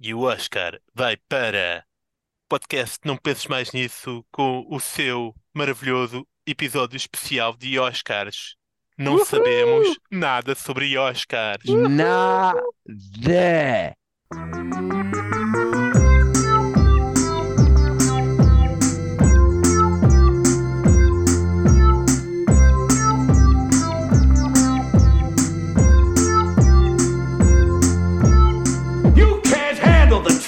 [0.00, 1.84] E o Oscar vai para
[2.48, 8.54] podcast Não Penses Mais Nisso com o seu maravilhoso episódio especial de Oscars.
[8.96, 9.24] Não Uhul!
[9.24, 11.64] sabemos nada sobre Oscars.
[11.66, 12.62] Nada!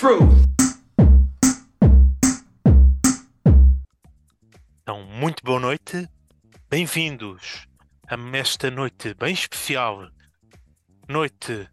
[0.00, 0.46] Truth.
[4.80, 6.08] Então, muito boa noite.
[6.70, 7.66] Bem-vindos
[8.08, 10.08] a esta noite bem especial.
[11.06, 11.68] Noite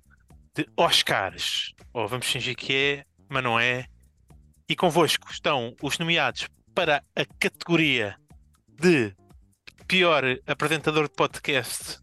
[0.54, 1.74] de Oscars.
[1.94, 3.86] Ou vamos fingir que é, mas não é.
[4.68, 8.18] E convosco estão os nomeados para a categoria
[8.68, 9.16] de
[9.88, 12.02] pior apresentador de podcast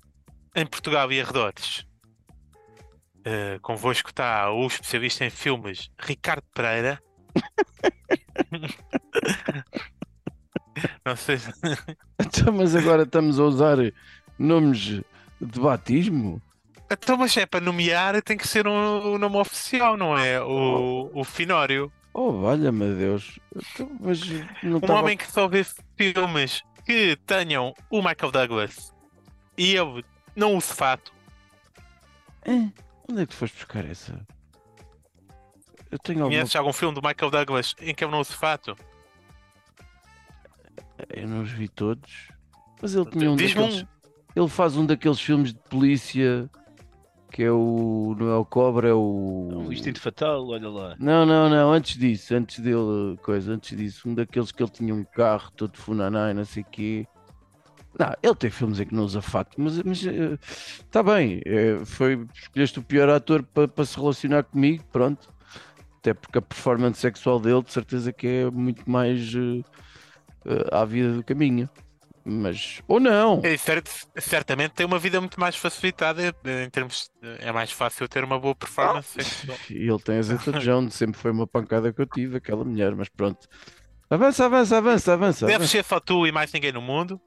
[0.56, 1.84] em Portugal e arredores.
[3.27, 7.02] Uh, convosco está o especialista em filmes Ricardo Pereira.
[11.05, 11.50] não sei se...
[12.20, 13.78] Então, mas agora estamos a usar
[14.39, 15.00] nomes
[15.41, 16.41] de batismo?
[16.91, 20.41] Então, mas é para nomear tem que ser um, um nome oficial, não é?
[20.41, 21.91] O, o Finório.
[22.12, 23.38] Oh, valha-me Deus.
[23.55, 24.20] Então, mas
[24.62, 25.00] Um estava...
[25.00, 25.64] homem que só vê
[25.97, 28.94] filmes que tenham o Michael Douglas
[29.56, 30.03] e eu
[30.36, 31.12] não uso fato.
[32.44, 32.69] Eh,
[33.10, 34.27] Onde é que tu foste buscar essa?
[35.91, 36.38] Eu tenho alguma...
[36.38, 38.77] Conheces algum filme do Michael Douglas em que eu não uso fato?
[41.10, 42.28] Eu não os vi todos.
[42.80, 43.82] Mas ele tinha um daqueles...
[43.82, 43.86] um.
[44.36, 46.50] Ele faz um daqueles filmes de polícia
[47.30, 48.14] que é o...
[48.16, 49.48] Não é o Cobra, é o...
[49.52, 50.94] Um instinto fatal, olha lá.
[51.00, 54.94] Não, não, não, antes disso, antes dele, coisa, antes disso, um daqueles que ele tinha
[54.94, 57.08] um carro todo funaná e não sei o quê.
[57.98, 62.78] Não, ele tem filmes em que não usa fato, mas está bem, eh, foi, escolheste
[62.81, 65.28] o pior ator para se relacionar comigo, pronto.
[65.98, 69.62] Até porque a performance sexual dele, de certeza que é muito mais eh,
[70.47, 71.69] eh, à vida do caminho.
[72.27, 77.11] Mas, ou não, É, cert- certamente tem uma vida muito mais facilitada eh, em termos.
[77.22, 79.56] É mais fácil ter uma boa performance sexual.
[79.71, 82.94] E ele tem a Zeta Jones, sempre foi uma pancada que eu tive, aquela mulher,
[82.97, 83.47] mas pronto.
[84.11, 85.47] Avança, avança, avança, avança.
[85.47, 85.71] Deve avança.
[85.71, 87.21] ser só tu e mais ninguém no mundo.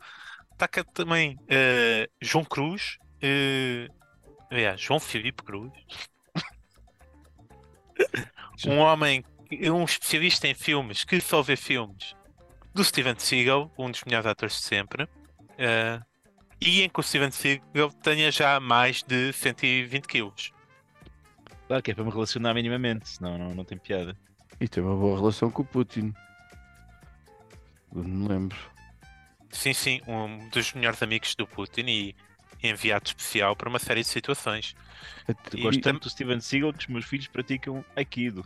[0.58, 2.98] Está cá também eh, João Cruz.
[4.50, 5.72] aliás, João Filipe Cruz.
[8.66, 9.24] um homem,
[9.72, 12.16] um especialista em filmes que só vê filmes
[12.74, 15.08] do Steven Seagal, um dos melhores atores de sempre.
[15.60, 16.02] eh,
[16.60, 20.52] e em que o Steven Seagal tenha já mais de 120 quilos.
[21.68, 24.18] Claro que é para me relacionar minimamente, senão não, não tem piada.
[24.60, 26.12] E tem uma boa relação com o Putin.
[27.96, 28.58] Eu Não me lembro.
[29.52, 32.16] Sim, sim, um dos melhores amigos do Putin e
[32.64, 34.76] enviado especial para uma série de situações.
[35.54, 38.46] Eu gosto tanto do Steven Seagal que os meus filhos praticam Aikido.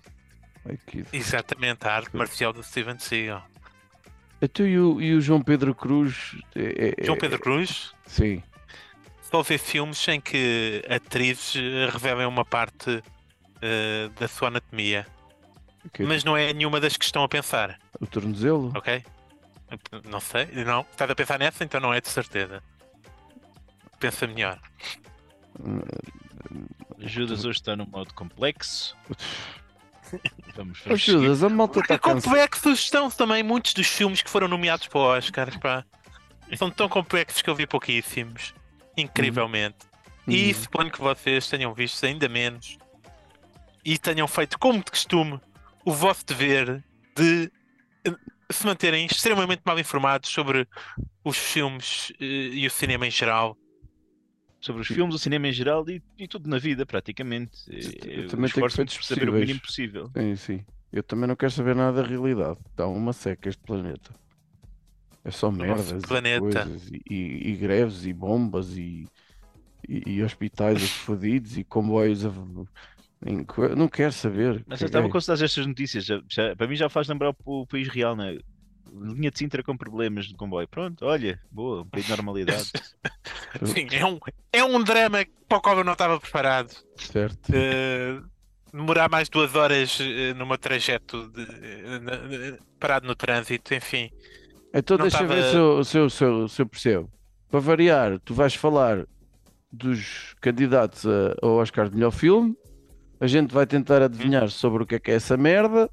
[0.66, 1.04] Ai, que...
[1.14, 3.46] Exatamente, a arte marcial do Steven Seagal.
[4.42, 6.36] Então, e, o, e o João Pedro Cruz?
[6.56, 8.42] É, é- João é- Pedro Cruz Sim.
[9.22, 13.04] só vê filmes em que atrizes eh, revelam uma parte
[13.62, 15.06] eh, da sua anatomia,
[15.86, 16.06] Ok.
[16.06, 18.72] mas não é nenhuma das que estão a pensar, O tornozelo?
[18.76, 19.04] ok?
[20.09, 20.82] Não sei, não.
[20.92, 22.62] Estás a pensar nessa, então não é de certeza.
[24.00, 24.59] Pensa melhor.
[27.00, 28.96] Judas hoje está no modo complexo.
[30.56, 34.48] Vamos, Oh, vamos Judas, a malta está complexos estão também muitos dos filmes que foram
[34.48, 35.86] nomeados para o Oscar, pá.
[36.58, 38.53] São tão complexos que eu vi pouquíssimos.
[38.98, 39.78] Incrivelmente.
[40.28, 40.53] E Uhum.
[40.53, 42.78] suponho que vocês tenham visto ainda menos
[43.86, 45.40] e tenham feito, como de costume,
[45.86, 46.84] o vosso dever
[47.16, 47.50] de
[48.54, 50.68] se manterem extremamente mal informados sobre
[51.24, 53.58] os filmes eh, e o cinema em geral.
[54.60, 57.58] sobre os filmes, o cinema em geral e, e tudo na vida, praticamente.
[57.68, 60.10] Eu Eu também tenho esforço-me por saber o mínimo possível.
[60.16, 60.66] Sim, sim.
[60.92, 62.60] Eu também não quero saber nada da realidade.
[62.76, 64.14] Dá uma seca este planeta.
[65.24, 66.40] É só merdas e planeta.
[66.40, 66.90] coisas.
[66.92, 69.06] E, e- e greves e bombas e,
[69.88, 72.32] e, e hospitais a fodidos e comboios a...
[73.78, 74.64] Não quero saber.
[74.68, 76.06] Mas eu estava com saudades destas notícias.
[76.06, 78.38] Já, já- para mim já faz lembrar o, o país real, né?
[78.94, 80.68] Linha de Sintra com problemas de comboio.
[80.68, 82.72] Pronto, olha, boa, um país de normalidade.
[83.64, 84.20] Sim, é um,
[84.52, 86.76] é um drama para o qual eu não estava preparado.
[86.97, 87.52] Certo.
[87.53, 88.20] Eh,
[88.73, 89.97] demorar mais duas horas
[90.35, 94.09] no meu trajeto de- na- parado no trânsito, enfim.
[94.73, 97.09] Então Não deixa eu ver tava- se eu, se, eu, se, eu, se eu percebo.
[97.50, 99.06] Para variar, tu vais falar
[99.72, 102.56] dos candidatos a- ao Oscar de melhor filme.
[103.22, 105.88] A gente vai tentar adivinhar sobre o que é que é essa merda.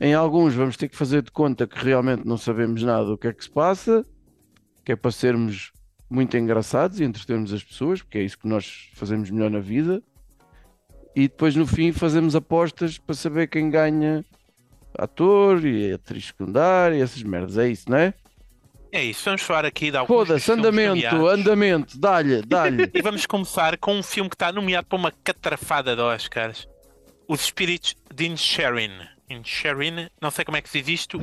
[0.00, 3.28] Em alguns vamos ter que fazer de conta que realmente não sabemos nada do que
[3.28, 4.04] é que se passa,
[4.84, 5.72] que é para sermos
[6.10, 10.02] muito engraçados e entretermos as pessoas, porque é isso que nós fazemos melhor na vida.
[11.14, 14.24] e depois no fim fazemos apostas para saber quem ganha
[14.98, 18.12] ator e atriz secundária, essas merdas, é isso, não é?
[18.92, 21.32] É isso, vamos falar aqui de alguns Foda-se, andamento, nomeados.
[21.32, 22.90] andamento, dá-lhe, dá-lhe.
[22.92, 26.66] E vamos começar com um filme que está nomeado para uma catrafada de Oscars.
[27.28, 28.90] Os Espíritos de Inisherin.
[29.28, 31.20] Inisherin, não sei como é que se diz isto.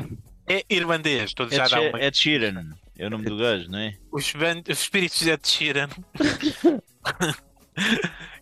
[0.50, 2.02] É irlandês, todos já Ed, dá She- uma.
[2.02, 2.66] Ed Sheeran
[2.98, 3.94] é o nome do gajo, não é?
[4.14, 5.90] Os, ban- os Espíritos de Ed Sheeran.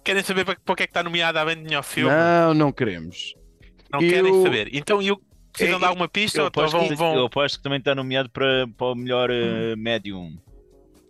[0.03, 2.11] Querem saber para, que é que está nomeado a bem melhor filme?
[2.13, 3.33] Não, não queremos.
[3.91, 4.69] Não eu- querem saber.
[4.71, 5.19] Então eu
[5.55, 7.15] precisam É- dar alguma pista Eu ou então aposto, vão, que, vão...
[7.15, 10.37] eu aposto que também está nomeado para, para o melhor eh, médium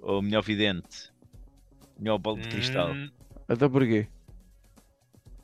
[0.02, 1.12] ou melhor vidente,
[2.00, 2.92] melhor bola de cristal.
[2.94, 3.10] Hum,
[3.48, 4.08] Até porquê?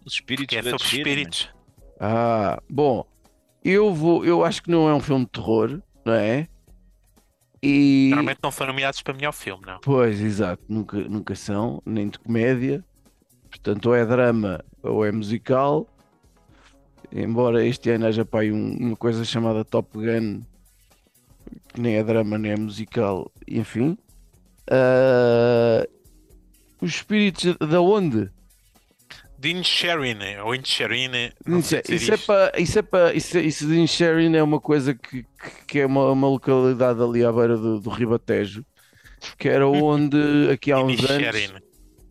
[0.05, 1.49] Os espíritos que é sobre espíritos.
[1.99, 3.05] Ah, bom,
[3.63, 6.47] eu vou, eu acho que não é um filme de terror, não é?
[7.63, 9.79] E Normalmente não são nomeados para melhor filme, não.
[9.81, 12.83] pois, exato, nunca, nunca são, nem de comédia.
[13.51, 15.87] Portanto, ou é drama ou é musical.
[17.13, 20.41] Embora este ano haja pá, um- uma coisa chamada Top Gun,
[21.73, 23.97] que nem é drama nem é musical, enfim.
[24.69, 25.85] Ah,
[26.81, 28.29] os espíritos da onde?
[29.37, 31.09] De Inisherin, ou Inisherin.
[31.45, 33.73] não Isso sei é, dizer isso é para isso é para isso, é- isso de
[33.73, 35.25] Inisherin é uma coisa que,
[35.67, 38.63] que, é uma, uma localidade ali à beira do, do Ribatejo
[39.39, 40.15] que era onde
[40.53, 41.53] aqui há uns anos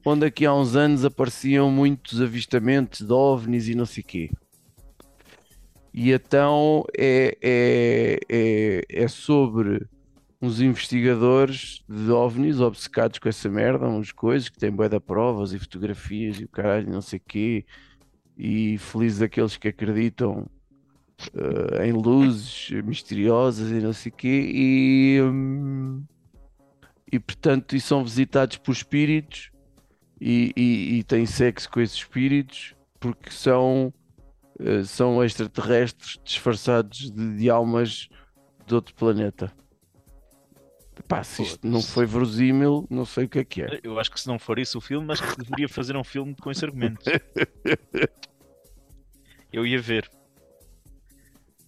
[0.04, 4.30] onde aqui há uns anos apareciam muitos avistamentos de ovnis e não sei quê
[5.92, 9.86] e então é, é, é, é sobre
[10.40, 15.58] uns investigadores de ovnis obcecados com essa merda, uns coisas que têm de provas e
[15.58, 17.66] fotografias e o caralho, não sei quê,
[18.36, 20.48] e felizes aqueles que acreditam
[21.34, 26.02] eh, em luzes misteriosas e não sei quê, e, hum,
[27.12, 29.50] e portanto e são visitados por espíritos
[30.18, 33.92] e, e, e têm sexo com esses espíritos porque são,
[34.62, 38.08] eh, são extraterrestres disfarçados de, de almas
[38.66, 39.52] de outro planeta.
[41.08, 43.80] Pá, se isto não foi verosímil, não sei o que é que é.
[43.82, 46.36] Eu acho que se não for isso o filme, acho que deveria fazer um filme
[46.36, 47.00] com esse argumento.
[49.52, 50.08] Eu ia ver.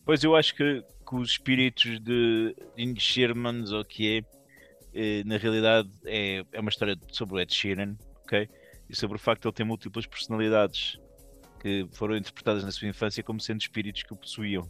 [0.05, 2.55] Pois eu acho que, que os espíritos de
[2.99, 4.23] Shermans, ou o que é,
[4.95, 8.49] eh, na realidade é, é uma história sobre o Ed Sheeran, ok?
[8.89, 10.99] E sobre o facto de ele ter múltiplas personalidades
[11.63, 14.69] que foram interpretadas na sua infância como sendo espíritos que o possuíam.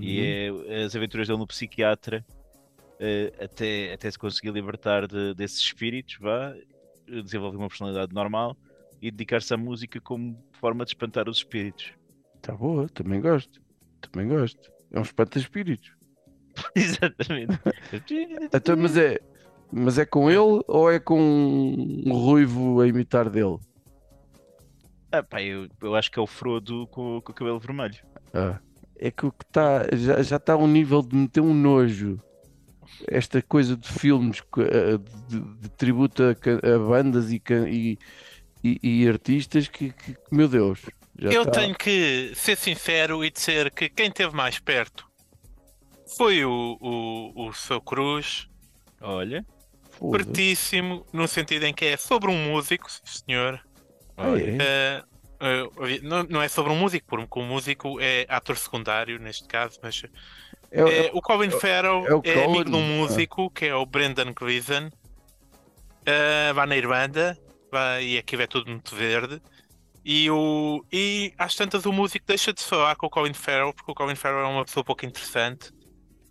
[0.00, 2.24] E é as aventuras dele no psiquiatra
[2.98, 6.54] eh, até, até se conseguir libertar de- desses espíritos, vá,
[7.06, 8.56] desenvolver uma personalidade normal
[9.00, 11.92] e dedicar-se à música como forma de espantar os espíritos.
[12.42, 13.60] Tá boa, também gosto.
[14.00, 14.70] Também gosto.
[14.92, 15.92] É um espanta-espíritos.
[16.74, 17.58] Exatamente.
[18.52, 19.18] Então, mas, é,
[19.72, 23.58] mas é com ele ou é com um ruivo a imitar dele?
[25.12, 27.96] Ah, pá, eu, eu acho que é o Frodo com, com o cabelo vermelho.
[28.32, 28.58] Ah,
[28.98, 32.18] é que o que está já já está a um nível de meter um nojo.
[33.08, 34.98] Esta coisa de filmes que, eh,
[35.28, 36.30] de, de tributo a,
[36.74, 37.98] a bandas e, e,
[38.62, 40.80] e- e artistas que, que- que, meu Deus.
[41.18, 45.06] Já Eu está- tenho que ser sincero e dizer que quem esteve mais perto
[46.16, 48.48] foi o, o, o seu Cruz,
[49.00, 49.46] Olha,
[50.10, 53.60] pertíssimo, no sentido em que é sobre um músico, senhor.
[54.20, 55.04] Ah, é?
[55.40, 59.78] Eh, não, não é sobre um músico, porque o músico é ator secundário neste caso,
[59.82, 60.02] mas
[60.70, 63.66] É- é- eh, o Colin Farrell é o é, amigo Colin, de um músico que
[63.66, 64.90] é o Brendan Gleeson.
[66.04, 67.38] Eh, vai na Irlanda
[67.70, 69.40] vai, e aquilo é tudo muito verde.
[70.04, 73.92] E, o, e às tantas o músico deixa de falar com o Colin Farrell porque
[73.92, 75.70] o Colin Farrell é uma pessoa pouco interessante.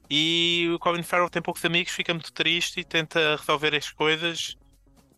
[0.09, 4.55] E o Colin Farrell tem poucos amigos, fica muito triste e tenta resolver as coisas.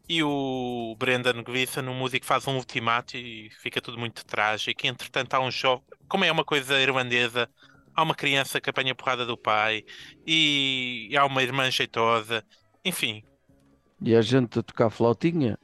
[0.10, 4.86] E o Brendan Gleeson, o músico, faz um ultimato e fica tudo muito trágico.
[4.86, 7.50] E entretanto há um jogo, como é uma coisa irlandesa,
[7.96, 9.86] há uma criança que apanha a porrada do pai
[10.26, 12.44] e há uma irmã jeitosa.
[12.84, 13.24] Enfim,
[14.02, 15.58] E a gente a tocar flautinha?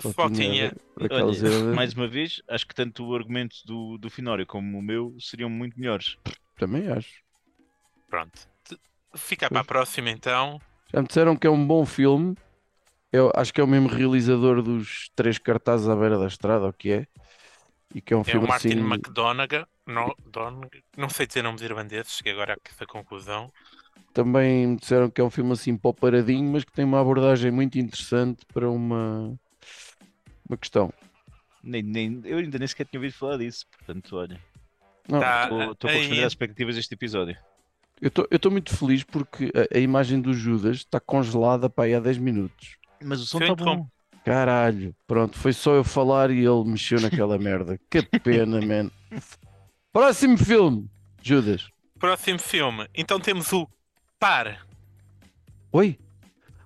[0.00, 0.72] Flautinha.
[1.10, 5.16] olha, mais uma vez, acho que tanto o argumento do, do Finório como o meu
[5.20, 6.16] seriam muito melhores.
[6.56, 7.22] Também acho.
[8.08, 8.48] Pronto.
[9.16, 10.60] Fica para a próxima então.
[10.92, 12.36] Já me disseram que é um bom filme.
[13.12, 16.72] Eu acho que é o mesmo realizador dos três cartazes à beira da estrada, o
[16.72, 17.06] que é?
[17.94, 18.80] E que é um É o filme Martin assim.
[18.80, 19.66] McDonagh.
[19.86, 23.50] No, Donagh- não sei dizer nomes irlandeses, cheguei agora a essa conclusão.
[24.12, 27.00] Também me disseram que é um filme assim para o paradinho, mas que tem uma
[27.00, 29.34] abordagem muito interessante para uma,
[30.46, 30.92] uma questão.
[31.62, 34.38] Nem, nem, eu ainda nem sequer tinha ouvido falar disso, portanto, olha,
[35.08, 37.36] Não, Tá, estou a aí- corresponder às expectativas deste episódio.
[38.00, 42.00] Eu estou muito feliz porque a, a imagem do Judas está congelada para aí há
[42.00, 42.77] 10 minutos.
[43.02, 43.86] Mas o som está bom.
[44.24, 47.80] Caralho, pronto, foi só eu falar e ele mexeu naquela merda.
[47.90, 48.90] Que pena, man.
[49.92, 50.90] Próximo filme,
[51.22, 51.68] Judas.
[51.98, 52.86] Próximo filme.
[52.94, 53.66] Então temos o
[54.18, 54.66] Tar.
[55.72, 55.98] Oi?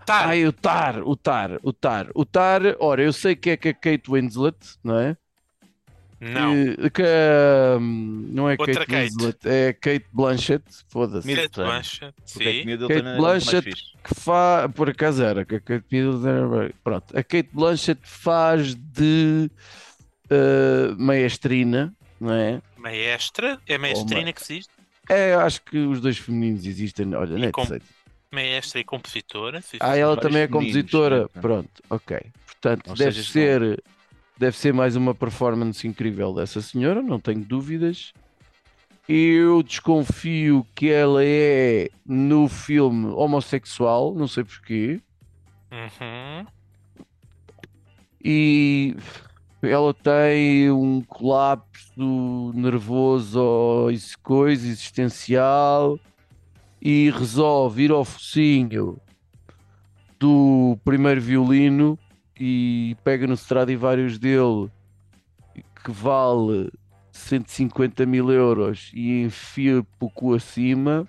[0.05, 0.29] Tar.
[0.29, 2.09] Ai, o Tar, o Tar, o Tar.
[2.15, 5.17] O Tar, ora, eu sei que é com a Kate Winslet, não é?
[6.25, 6.55] Não.
[6.55, 7.03] Que, que,
[7.81, 9.13] hum, não é Outra Kate, Kate.
[9.13, 11.35] Winslet, é Kate Blanchett, foda-se.
[11.35, 12.15] Kate Blanchett.
[12.33, 12.65] Porque é que Sim.
[12.67, 13.71] Middleton Kate Blanchett.
[14.05, 19.51] Que faz, por acaso era, que a Kate Middleton, pronto, a Kate Blanchett faz de
[20.31, 22.63] uh, maestrina, não é?
[22.77, 23.61] Maestra.
[23.67, 24.69] É maestrina que diz?
[25.09, 27.81] É, acho que os dois femininos existem, olha, nem com- sei.
[28.31, 29.63] Maestra e compositora.
[29.81, 31.23] Ah, ela também é compositora.
[31.23, 31.29] né?
[31.41, 32.19] Pronto, ok.
[32.47, 33.83] Portanto, Ou deve seja, ser,
[34.43, 38.13] deve ser mais uma performance incrível dessa senhora, não tenho dúvidas.
[39.09, 45.01] Eu desconfio que ela é no filme homossexual, não sei porquê.
[45.71, 46.47] Uhum.
[48.25, 48.97] E
[49.63, 56.01] ela tem um colapso nervoso ou isso coisa existencial
[56.81, 58.99] e resolve ir ao focinho
[60.19, 61.97] do primeiro violino
[62.45, 64.69] e pega no Stradivarius dele
[65.85, 66.71] que vale
[67.13, 71.07] 150 mil euros e enfia o cu acima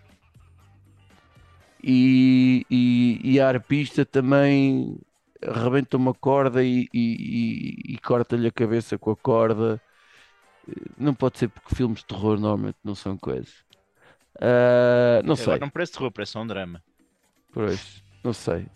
[1.84, 4.98] e, e, e a arpista também
[5.42, 9.82] arrebenta uma corda e, e- corta-lhe a cabeça com a corda.
[10.98, 13.54] Não pode ser porque filmes de terror normalmente não são coisas.
[14.42, 16.82] Ah, não sei, Agora não parece terror, parece só um drama.
[17.52, 18.68] pois, não sei.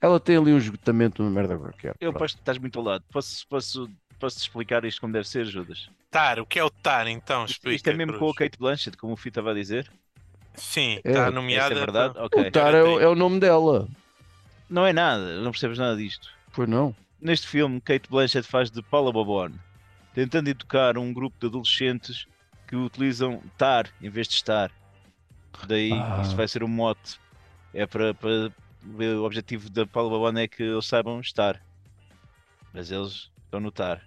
[0.00, 1.94] Ela tem ali um esgotamento, uma merda qualquer.
[2.00, 2.32] Eu pronto.
[2.32, 3.04] que estás muito ao lado.
[3.12, 5.90] Posso, posso, posso te explicar isto como deve ser, Judas?
[6.10, 6.40] Tar.
[6.40, 7.44] O que é o Tar, então?
[7.44, 8.32] Isto, Explica, isto é mesmo com Cruz.
[8.32, 9.90] a Kate Blanchett, como o Fih estava a dizer?
[10.54, 11.74] Sim, É, está essa é nomeada.
[11.74, 12.14] É verdade?
[12.14, 12.42] para- Ok.
[12.48, 13.86] O Tar é, o- é o nome dela,
[14.68, 16.28] Não é nada, não percebes nada disto.
[16.52, 16.94] pois não?
[17.20, 19.54] Neste filme, Kate Blanchett faz de Paula Bobone,
[20.14, 22.26] tentando educar um grupo de adolescentes
[22.66, 24.70] que utilizam tar em vez de estar.
[25.66, 26.20] Daí, Ah.
[26.22, 27.18] isso vai ser um mote.
[27.74, 28.50] É para, para
[28.84, 31.60] o objetivo da Paula Bobone é que eles saibam estar.
[32.72, 34.02] Mas eles estão no tar.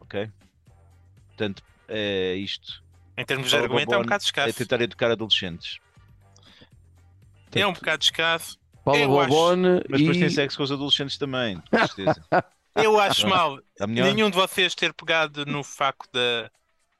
[0.00, 0.30] Ok?
[1.28, 2.82] Portanto, é isto.
[3.16, 4.54] Em termos de argumento, é um bocado É escasso.
[4.58, 5.78] tentar educar adolescentes.
[7.52, 8.58] É um bocado escasso.
[8.84, 9.56] Paula Eu acho-
[9.88, 10.20] Mas depois e...
[10.20, 12.24] tem sexo com os adolescentes também, com certeza.
[12.74, 14.14] Eu acho mal melhor?
[14.14, 16.48] nenhum de vocês ter pegado no facto da,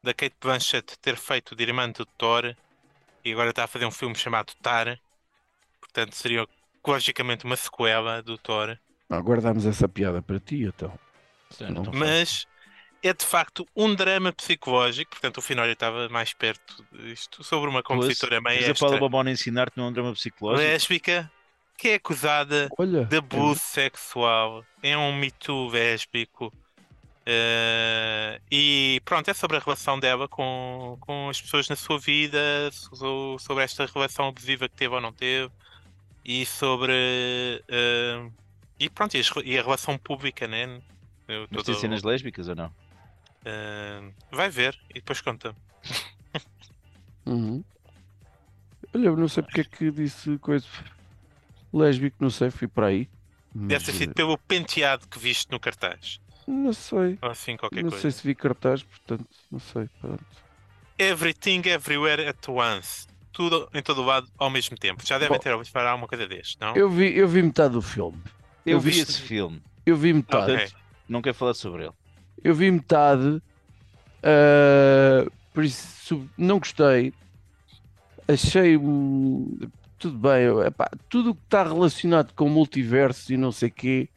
[0.03, 2.53] da Kate Blanchett ter feito de irmã do Thor
[3.25, 4.99] e agora está a fazer um filme chamado Tar.
[5.81, 6.49] Portanto, seria
[6.91, 8.77] logicamente uma sequela do Thor.
[9.11, 10.93] Ah, guardamos essa piada para ti, então.
[11.61, 11.93] Não.
[11.93, 12.47] Mas
[13.03, 15.11] é de facto um drama psicológico.
[15.13, 19.31] Portanto, o Finório estava mais perto disto sobre uma compositora Mas a Paula maestra Bobone
[19.33, 20.67] ensinar-te não é um drama psicológico?
[20.67, 21.31] lésbica
[21.77, 26.53] que é acusada Olha, de abuso sexual, é um mito lésbico.
[27.27, 32.39] eh, e pronto, é sobre a relação dela com, com as pessoas na sua vida,
[32.73, 35.53] so- sobre esta relação abusiva que teve ou não teve,
[36.29, 36.93] e sobre.
[37.69, 38.31] eh,
[38.79, 40.81] e pronto, e, as e a relação pública, né?
[41.27, 42.71] Eu Mas todo- tem cenas lésbicas ou não?
[43.47, 45.57] eh, vai ver e depois conta.
[47.25, 47.65] Uhum.
[48.95, 50.67] Olha, eu não sei porque é que disse coisa
[51.73, 53.09] lésbico, não sei, fui para aí.
[53.55, 56.21] Deve ter Mas, sido pelo penteado que viste no cartaz.
[56.47, 58.03] Não sei, Ou assim, qualquer não coisa.
[58.03, 59.89] sei se vi cartaz, portanto, não sei.
[60.01, 60.25] Pronto.
[60.99, 63.07] Everything Everywhere at Once.
[63.39, 65.01] Tudo em todo lado ao mesmo tempo.
[65.07, 66.75] Já devem Bom, ter ouvido falar alguma coisa deste, não?
[66.75, 68.19] Eu vi, eu vi metade do filme.
[68.67, 70.53] Eu, Eu vi vi- esse filme, Eu vi metade.
[70.55, 70.69] Ok.
[71.09, 71.93] não quero falar sobre ele.
[72.43, 73.41] Eu vi metade.
[74.25, 77.15] ah, por isso não gostei.
[78.27, 78.77] Achei
[79.99, 80.67] tudo bem.
[80.67, 84.09] epá, tudo o que está relacionado com multiverso e não sei quê,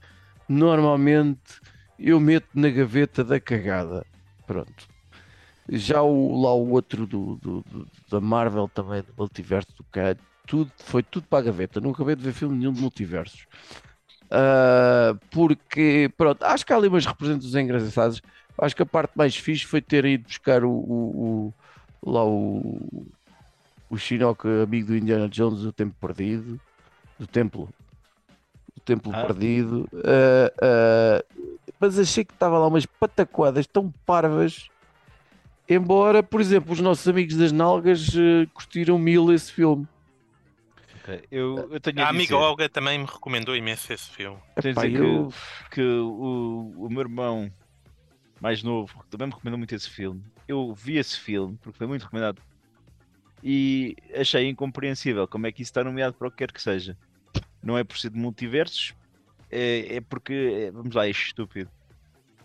[0.50, 1.62] normalmente
[2.00, 4.04] eu meto na gaveta da cagada.
[4.48, 4.88] Pronto.
[5.74, 10.18] Já o, lá o outro do, do- do- da Marvel também, do multiverso do cara,
[10.46, 11.80] tudo, foi tudo para a gaveta.
[11.80, 13.46] Não acabei de ver filme nenhum de multiversos.
[14.30, 18.22] Ah, porque, pronto, acho que há ali umas representações engraçadas.
[18.58, 21.54] Acho que a parte mais fixe foi ter ido buscar o, o-
[22.04, 23.08] o- lá o,
[23.90, 26.60] o Shinnok, amigo do Indiana Jones, do Tempo Perdido,
[27.18, 27.70] do Templo,
[28.75, 29.25] do Templo Ah.
[29.25, 29.88] Perdido.
[30.04, 31.25] Ah, ah,
[31.80, 34.70] mas achei que estava lá umas pataquadas tão parvas.
[35.74, 39.88] Embora, por exemplo, os nossos amigos das Nalgas eh, curtiram mil esse filme.
[41.01, 44.38] Ok, Eu, eu tenho A a amiga Olga também me recomendou imenso esse filme.
[44.62, 45.34] tenho a Epá, dizer que, eu-
[45.72, 47.51] que o, o meu irmão
[48.42, 50.22] mais novo também me recomendou muito esse filme.
[50.48, 52.42] Eu vi esse filme porque foi muito recomendado
[53.44, 56.98] e achei incompreensível como é que isso está nomeado para o que quer que seja.
[57.63, 58.94] Não é por ser de multiversos,
[59.50, 60.34] é, é porque,
[60.68, 61.70] é, vamos lá, é estúpido.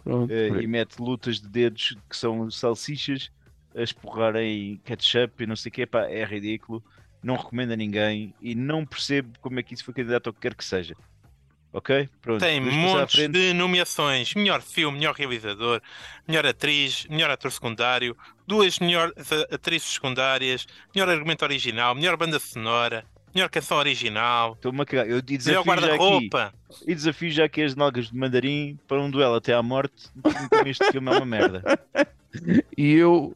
[0.06, 3.28] Pronto, por e mete lutas de dedos que são salsichas
[3.74, 6.80] a esporrarem ketchup e não sei o que, pá, é ridículo.
[7.20, 10.38] Não recomendo a ninguém e não percebo como é que isso foi candidato ao que
[10.38, 10.94] quer que seja.
[11.72, 12.08] Ok?
[12.22, 12.40] Pronto.
[12.40, 15.82] Tem montes de nomeações: melhor filme, melhor realizador,
[16.26, 19.12] melhor atriz, melhor ator secundário, duas melhores
[19.50, 23.04] atrizes secundárias, melhor argumento original, melhor banda sonora,
[23.36, 25.06] melhor canção original, Estou-me a cagar.
[25.06, 26.54] Eu melhor desafio já aqui, guarda-roupa.
[26.86, 30.08] e desafio já aqui as nalgas de mandarim para um duelo até à morte.
[30.18, 31.62] Então este filme é uma merda.
[32.76, 33.34] E eu,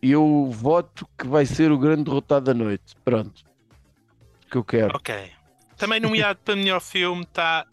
[0.00, 2.96] eu voto que vai ser o grande derrotado da noite.
[3.04, 3.44] Pronto.
[4.50, 4.96] Que eu quero.
[4.96, 5.30] Ok.
[5.76, 7.66] Também nomeado para melhor filme está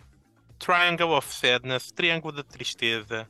[0.60, 3.26] Triangle of Sadness, Triângulo da Tristeza.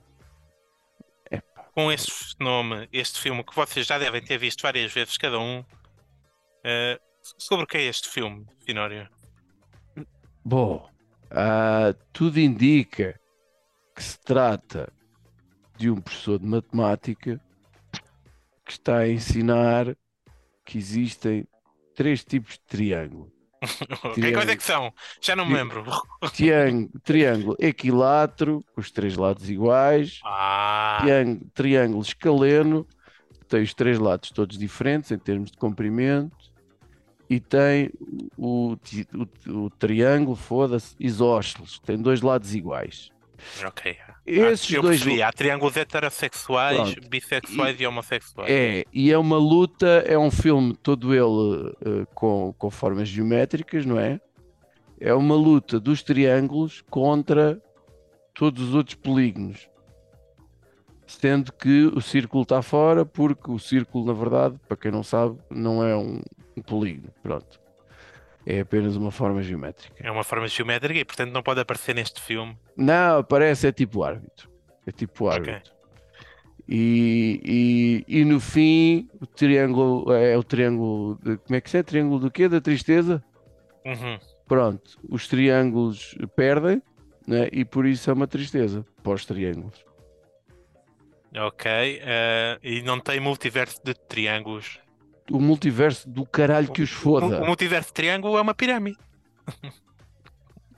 [1.30, 1.66] Epá.
[1.76, 5.64] Com este nome, este filme que vocês já devem ter visto várias vezes cada um.
[6.64, 7.00] Eh,
[7.38, 9.10] sobre o que é este filme, Finório?
[10.44, 10.90] Bom,
[11.32, 13.20] ah, tudo indica
[13.96, 14.92] que se trata
[15.78, 17.42] de um professor de matemática
[18.66, 19.96] que está a ensinar
[20.66, 21.48] que existem
[21.96, 23.32] três tipos de triângulo.
[24.14, 24.94] Que coisa é que são?
[25.20, 25.84] Já não me lembro.
[26.36, 30.20] Triângulo, triângulo equilátero, com os três lados iguais.
[30.24, 32.88] Ah, Triângulo, triângulo escaleno,
[33.40, 36.38] que tem os três lados todos diferentes em termos de comprimento.
[37.30, 37.92] E tem
[38.38, 38.78] o,
[39.48, 43.10] o- o triângulo, foda-se, isósceles, tem dois lados iguais.
[43.66, 43.98] ok.
[44.26, 45.22] Esses ah, eu dois percebi.
[45.24, 47.10] Há triângulos heterossexuais, Pronto.
[47.10, 48.50] bissexuais e, homossexuais.
[48.52, 53.86] É, e é uma luta, é um filme todo ele eh, com, com formas geométricas,
[53.86, 54.20] não é?
[55.00, 57.62] É uma luta dos triângulos contra
[58.34, 59.70] todos os outros polígonos.
[61.06, 65.38] Sendo que o círculo está fora, porque o círculo, na verdade, para quem não sabe,
[65.50, 66.20] não é um,
[66.58, 67.14] um polígono.
[67.22, 67.60] Pronto.
[68.46, 69.96] É apenas uma forma geométrica.
[70.00, 72.58] É uma forma geométrica e, portanto, não pode aparecer neste filme.
[72.76, 74.50] Não, parece, é tipo árbitro.
[74.86, 75.76] É tipo árbitro.
[76.68, 81.18] E, e, e no fim, o triângulo é o triângulo.
[81.22, 81.84] De, como é que é?
[81.84, 82.48] Triângulo do quê?
[82.48, 83.24] Da tristeza?
[83.86, 84.20] Uhum.
[84.48, 86.82] Pronto, os triângulos perdem
[87.28, 87.50] né?
[87.52, 89.86] e por isso é uma tristeza para os triângulos.
[91.36, 91.70] Ok.
[92.02, 94.80] eh, e não tem multiverso de triângulos.
[95.32, 97.42] O multiverso do caralho que os O, foda.
[97.42, 98.98] o multiverso de triângulo é uma pirâmide.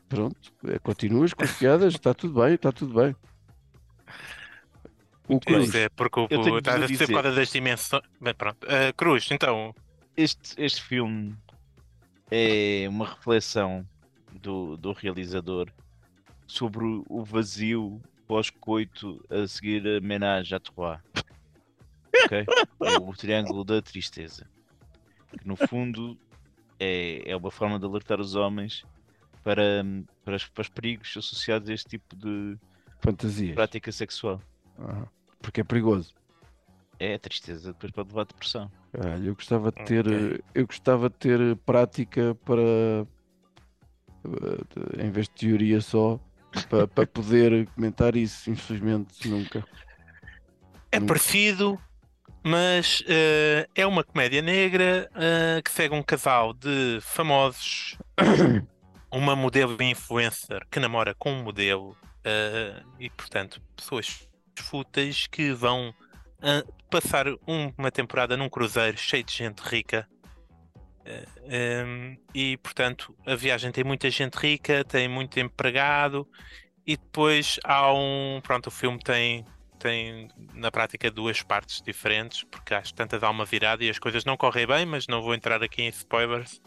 [0.07, 3.15] Pronto, é, continuas com as piadas, está tudo bem, está tudo bem.
[5.27, 7.31] O Cruz, Pois é, porque o, Eu tenho o, estás de a dizer por causa
[7.33, 8.03] das dimensões.
[8.19, 8.65] Bem, pronto.
[8.67, 9.75] Eh, Cruz, então.
[10.17, 11.35] Este, este filme
[12.31, 13.87] é uma reflexão
[14.33, 15.69] do, do realizador
[16.47, 20.99] sobre o- o vazio pós-coito a seguir a menage à trois.
[22.25, 22.45] Ok?
[22.83, 24.47] É o triângulo da tristeza.
[25.37, 26.17] Que no fundo
[26.79, 28.83] é, é uma forma de alertar os homens
[29.43, 29.83] para,
[30.23, 32.57] para, os, para os perigos associados a este tipo de
[33.01, 33.55] fantasias.
[33.55, 34.41] prática sexual.
[34.77, 35.07] Ah,
[35.41, 36.13] porque é perigoso.
[36.99, 38.69] É a tristeza, depois pode levar a depressão.
[38.91, 40.35] Caralho, eu gostava de ter, Ok.
[40.35, 43.05] eh, eu gostava de ter prática para, eh,
[45.05, 46.19] em vez de teoria só,
[46.69, 48.49] para, para poder comentar isso.
[48.49, 49.65] Infelizmente, nunca.
[50.91, 51.05] É Hum.
[51.05, 51.79] parecido,
[52.43, 57.97] mas eh, é uma comédia negra eh, que segue um casal de famosos,
[59.11, 65.51] uma modelo e influencer que namora com um modelo eh, e, portanto, pessoas fúteis que
[65.53, 65.93] vão
[66.89, 70.07] passar um- uma temporada num cruzeiro cheio de gente rica.
[71.05, 71.25] Eh,
[71.83, 76.27] em, e, portanto, a viagem tem muita gente rica, tem muito empregado.
[76.85, 78.41] E depois há um.
[78.41, 79.45] Pronto, o filme tem
[79.79, 84.23] tem na prática duas partes diferentes, porque às tantas há uma virada e as coisas
[84.25, 86.61] não correm bem, mas não vou entrar aqui em spoilers.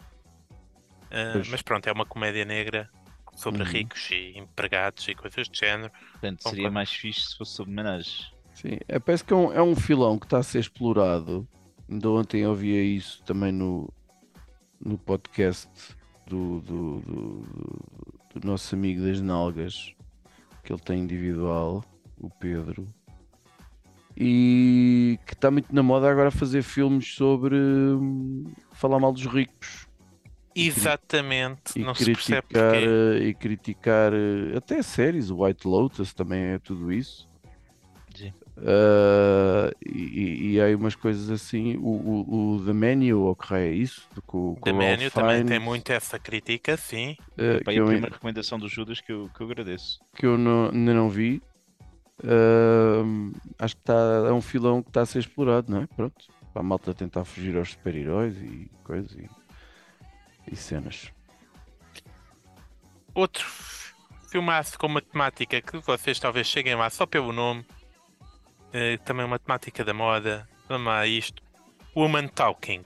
[1.33, 1.47] Pois.
[1.49, 2.89] mas pronto, é uma comédia negra
[3.35, 3.69] sobre Uhum.
[3.69, 5.91] ricos e empregados e coisas do género.
[6.11, 6.73] Portanto, seria Concordo.
[6.73, 8.31] mais fixe se fosse sobre menage.
[8.53, 11.47] Sim, é, parece que é um, é um filão que está a ser explorado.
[11.89, 13.91] Ainda ontem ouvia isso também no,
[14.83, 15.69] no podcast
[16.25, 19.93] do, do, do- do- do nosso amigo das Nalgas,
[20.63, 21.83] que ele tem individual,
[22.19, 22.87] o Pedro,
[24.17, 29.87] e que está muito na moda agora fazer filmes sobre hum, falar mal dos ricos
[30.55, 32.85] Exatamente, e não se percebe criticar, porquê.
[32.87, 37.27] eh, e criticar eh, até séries, o White Lotus também é tudo isso.
[38.15, 38.31] Sim.
[38.57, 43.73] Ah, e, e- há aí umas coisas assim, o, o, o The Menu, raio é
[43.73, 44.07] isso?
[44.13, 47.15] Do- Com, com The o Menu também tem muito essa crítica, sim.
[47.17, 49.97] Pá, que, e a eu, primeira recomendação do Judas que eu, que eu agradeço.
[50.15, 51.41] que eu não- ainda não vi.
[52.21, 53.03] Ah,
[53.59, 53.93] acho que tá,
[54.27, 55.87] é um filão que está a ser explorado, não é?
[55.87, 59.29] Pronto, para a malta tentar fugir aos super-heróis e coisas e,
[60.51, 61.11] e cenas.
[63.13, 63.45] Outro
[64.29, 67.65] filmaço com uma temática que vocês talvez cheguem lá só pelo nome.
[68.71, 70.47] Eh, também uma temática da moda.
[70.67, 71.43] Vamos lá a isto.
[71.95, 72.83] Woman Talking.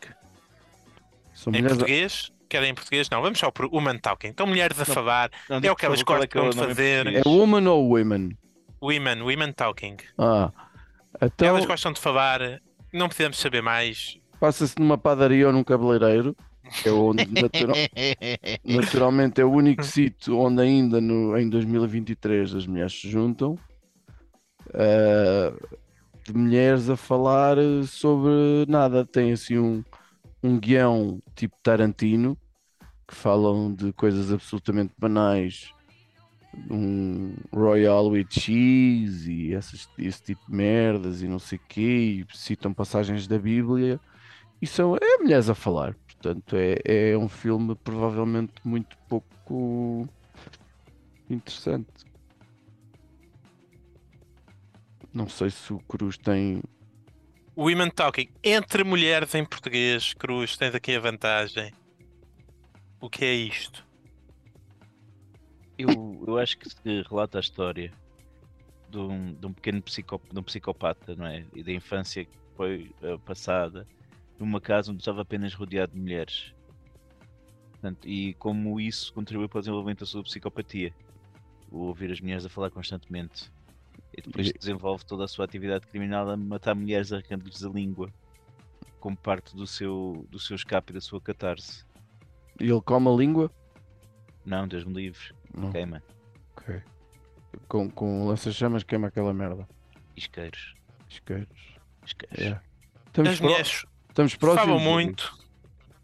[1.33, 2.29] São Em a- português?
[2.49, 3.09] Querem em português?
[3.09, 4.27] Não, vamos só por Woman Talking.
[4.27, 5.31] Então mulheres a Não, falar.
[5.49, 7.07] Não, É o que elas qual gostam é de fazer.
[7.07, 8.37] É woman ou women?
[8.81, 9.97] Women, Women Talking.
[10.17, 10.51] Ah,
[11.21, 12.61] então Elas gostam de falar.
[12.93, 14.17] Não precisamos saber mais.
[14.39, 16.35] passa-se numa padaria ou num cabeleireiro,
[16.81, 17.75] que é onde natural-
[18.63, 23.57] naturalmente é o único sítio onde ainda no, em 2023 as mulheres se juntam.
[24.73, 25.53] ah,
[26.25, 29.05] de mulheres a falar sobre nada.
[29.05, 29.83] Tem assim um,
[30.43, 32.37] um guião tipo Tarantino
[33.07, 35.71] que falam de coisas absolutamente banais.
[36.69, 42.25] Um Royal with Cheese e essas, esse tipo de merdas e não sei o quê,
[42.31, 43.99] e citam passagens da Bíblia
[44.61, 45.95] e são é mulheres a falar.
[46.05, 50.07] Portanto, é, é um filme provavelmente muito pouco
[51.29, 52.05] interessante.
[55.13, 56.61] Não sei se o Cruz tem.
[57.55, 58.29] Women Talking.
[58.43, 61.71] Entre mulheres em português, Cruz, tens aqui a vantagem.
[62.99, 63.86] O que é isto?
[65.77, 67.91] Eu, eu acho que se relata a história
[68.89, 71.45] de um, de um pequeno psico, de um psicopata, não é?
[71.53, 73.87] E da infância que foi eh, passada
[74.39, 76.53] numa casa onde estava apenas rodeado de mulheres.
[77.71, 80.93] Portanto, e como isso contribuiu para o desenvolvimento da sua psicopatia.
[81.71, 83.51] O ouvir as mulheres a falar constantemente.
[84.17, 88.11] E depois desenvolve toda a sua atividade criminal a matar mulheres arrancando-lhes a língua.
[88.99, 91.85] Como parte do seu, do seu escape e da sua catarse.
[92.59, 93.51] E ele come a língua?
[94.45, 95.35] Não, Deus me livre.
[95.53, 95.71] Não.
[95.71, 96.01] Queima.
[96.55, 96.81] Ok.
[97.67, 99.67] Com, com lança-chamas queima aquela merda.
[100.15, 100.75] Isqueiros.
[101.09, 101.47] Isqueiros.
[102.05, 102.39] Isqueiros.
[102.39, 102.59] É.
[103.07, 104.65] Estamos, mulheres estamos próximos.
[104.67, 105.37] falam muito.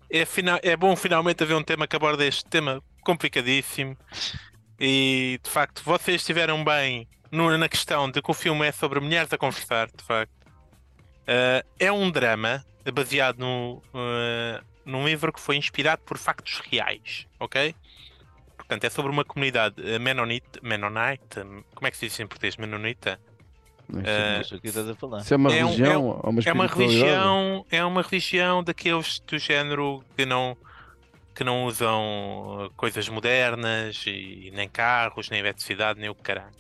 [0.10, 3.98] É, fina- é bom finalmente haver um tema que aborda este tema complicadíssimo.
[4.80, 9.00] E de facto, vocês estiveram bem no- na questão de que o filme é sobre
[9.00, 10.34] mulheres a conversar, de facto.
[11.28, 17.28] Ah, é um drama baseado no, ah, num livro que foi inspirado por factos reais,
[17.40, 17.74] ok?
[18.74, 21.42] Portanto, é sobre uma comunidade eh, menonite, menonite,
[21.76, 22.58] como é que se diz em português?
[22.58, 23.20] Menonita?
[23.88, 24.58] Não Eh, sei.
[24.58, 25.20] O que estás a falar.
[25.22, 26.80] Isso é uma é um- religião uma É uma espiritualidade?
[26.80, 30.58] religião, é uma religião daqueles do género que não
[31.36, 36.54] que não usam uh, coisas modernas e nem carros, nem eletricidade, nem o caralho.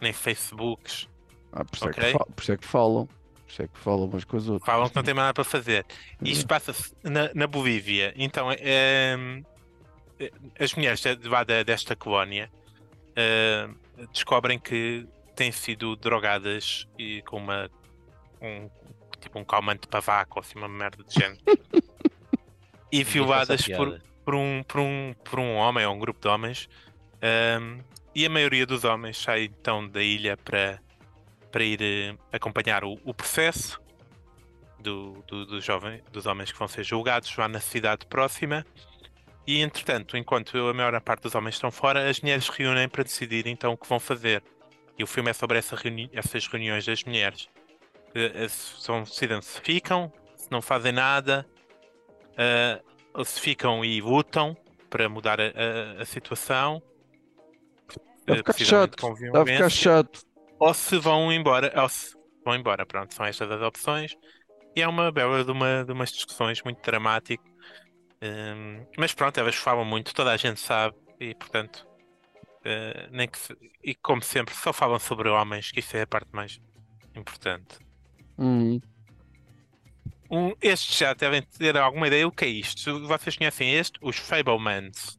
[0.00, 1.08] Nem Facebooks.
[1.52, 2.12] Ah, por, isso é Ok.
[2.12, 3.06] que por isso é que falam.
[3.06, 4.66] Por isso é que falam umas com as outras.
[4.66, 5.84] Falam que não tem mais nada para fazer.
[6.22, 8.12] E Isto passa-se na, na Bolívia.
[8.16, 9.16] Então, é, é,
[10.58, 11.02] as mulheres
[11.64, 12.50] desta colónia
[13.14, 13.68] é,
[14.12, 17.70] descobrem que têm sido drogadas e com uma
[18.40, 18.68] um,
[19.20, 21.40] tipo um calmante para vaca ou assim, uma merda de género.
[22.90, 26.68] e violadas por, por um, por, um, por um homem ou um grupo de homens.
[27.22, 27.80] ahm,
[28.14, 30.80] e a maioria dos homens sai então da ilha para,
[31.52, 33.80] para ir eh, acompanhar o, o processo
[34.80, 38.66] do, do, do jovem, dos homens que vão ser julgados lá na cidade próxima.
[39.48, 43.46] E entretanto, enquanto a maior parte dos homens estão fora, as mulheres reúnem para decidir
[43.48, 44.44] então o que vão fazer.
[44.98, 47.48] E o filme é sobre essa reuni essas reuniões das mulheres.
[48.14, 51.46] Eh, eh, São, decidem se ficam, se não fazem nada,
[52.38, 52.82] eh,
[53.14, 54.56] ou se ficam e lutam
[54.90, 56.82] para mudar a, a- a situação.
[58.26, 58.96] Vai ficar chato.
[59.46, 60.20] ficar chato.
[60.58, 64.14] ou se vão embora, ou se vão embora, pronto, são estas as opções.
[64.76, 67.44] E é uma bela de, uma, de umas discussões muito dramático.
[68.22, 71.86] Hum, mas pronto, elas falam muito, toda a gente sabe, e portanto,
[72.64, 76.06] eh, nem que se- e como sempre, só falam sobre homens, que isso é a
[76.06, 76.60] parte mais
[77.14, 77.78] importante.
[78.38, 78.80] Hum.
[80.30, 83.00] Um, estes já devem ter alguma ideia o que é isto.
[83.06, 83.98] Vocês conhecem este?
[84.02, 85.18] Os Fablemans.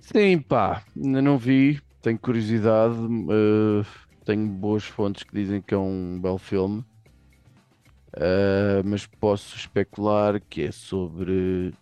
[0.00, 3.86] Sim, pá, ainda não vi, tenho curiosidade, eh,
[4.24, 6.84] tenho boas fontes que dizem que é um belo filme,
[8.20, 11.72] eh, mas posso especular que é sobre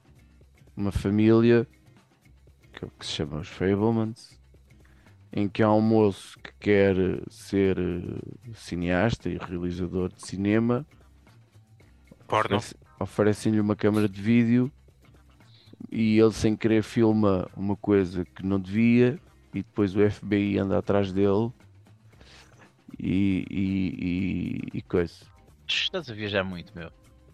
[0.76, 1.66] uma família,
[2.72, 4.38] que é o que se chama os Fablemans,
[5.32, 6.94] em que há um moço que quer
[7.30, 7.76] ser
[8.54, 10.86] cineasta e realizador de cinema,
[12.28, 12.56] Porno.
[12.56, 14.70] oferece- oferecem-lhe uma câmara de vídeo
[15.90, 19.18] e ele sem querer filma uma coisa que não devia
[19.54, 21.50] e depois o FBI anda atrás dele
[22.98, 25.24] e, e, e, e coisa.
[25.66, 26.90] Estás a viajar muito, meu.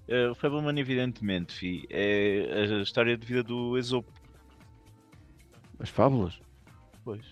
[0.08, 4.10] Eh, o Fableman, evidentemente, fi, é a história de vida do Esopo.
[5.78, 6.40] As fábulas?
[7.04, 7.24] Pois.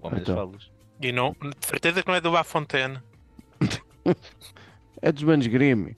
[0.00, 0.34] O Homem Então.
[0.34, 0.70] das Fábulas.
[1.00, 2.98] E não, de certeza que não é do La Fontaine.
[5.04, 5.94] É dos Manos Grimm.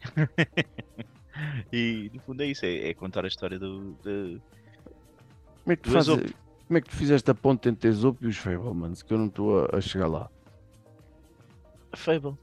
[1.72, 3.92] E no fundo é isso, é, é contar a história do.
[4.02, 4.40] de-
[5.64, 6.34] Como é que tu Do fazes, Esopo.
[6.66, 9.02] como é que tu fizeste a ponte entre Esopo e os Fablemans?
[9.02, 10.30] Que eu não estou a, a chegar lá.
[11.94, 12.34] Fable.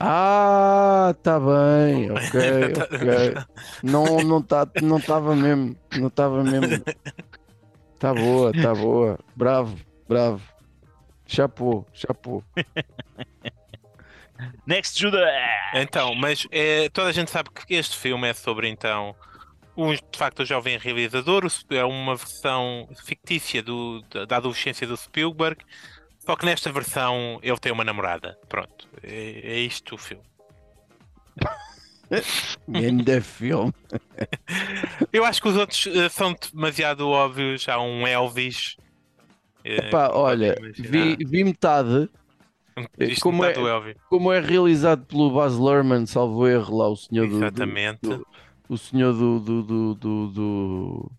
[0.00, 3.34] Ah, tá bem, ok, ok.
[3.82, 6.82] Não não tá, não estava mesmo, não estava mesmo.
[7.98, 9.18] Tá boa, tá boa.
[9.36, 9.78] Bravo,
[10.08, 10.42] bravo.
[11.26, 12.42] Chapou, chapou.
[14.66, 15.30] Next Judah!
[15.74, 19.14] Então, mas é, toda a gente sabe que este filme é sobre então
[19.76, 24.96] um, de facto o jovem realizador, é uma versão fictícia do, da, da adolescência do
[24.96, 25.64] Spielberg,
[26.24, 28.38] só que nesta versão ele tem uma namorada.
[28.48, 30.22] Pronto, é, é isto o filme.
[32.74, 33.72] Ainda filme.
[35.12, 37.66] Eu acho que os outros eh, são demasiado óbvios.
[37.68, 38.76] Há um Elvis.
[39.64, 42.08] eh, Epá, que olha, vi, vi metade.
[42.98, 43.94] Isto como metade é-.
[44.10, 47.30] Como é realizado pelo Baz Luhrmann, salvo erro lá, o senhor do.
[47.32, 48.20] do- Exatamente.
[48.68, 49.62] o senhor do, do,
[49.94, 49.94] do,
[50.28, 51.12] do...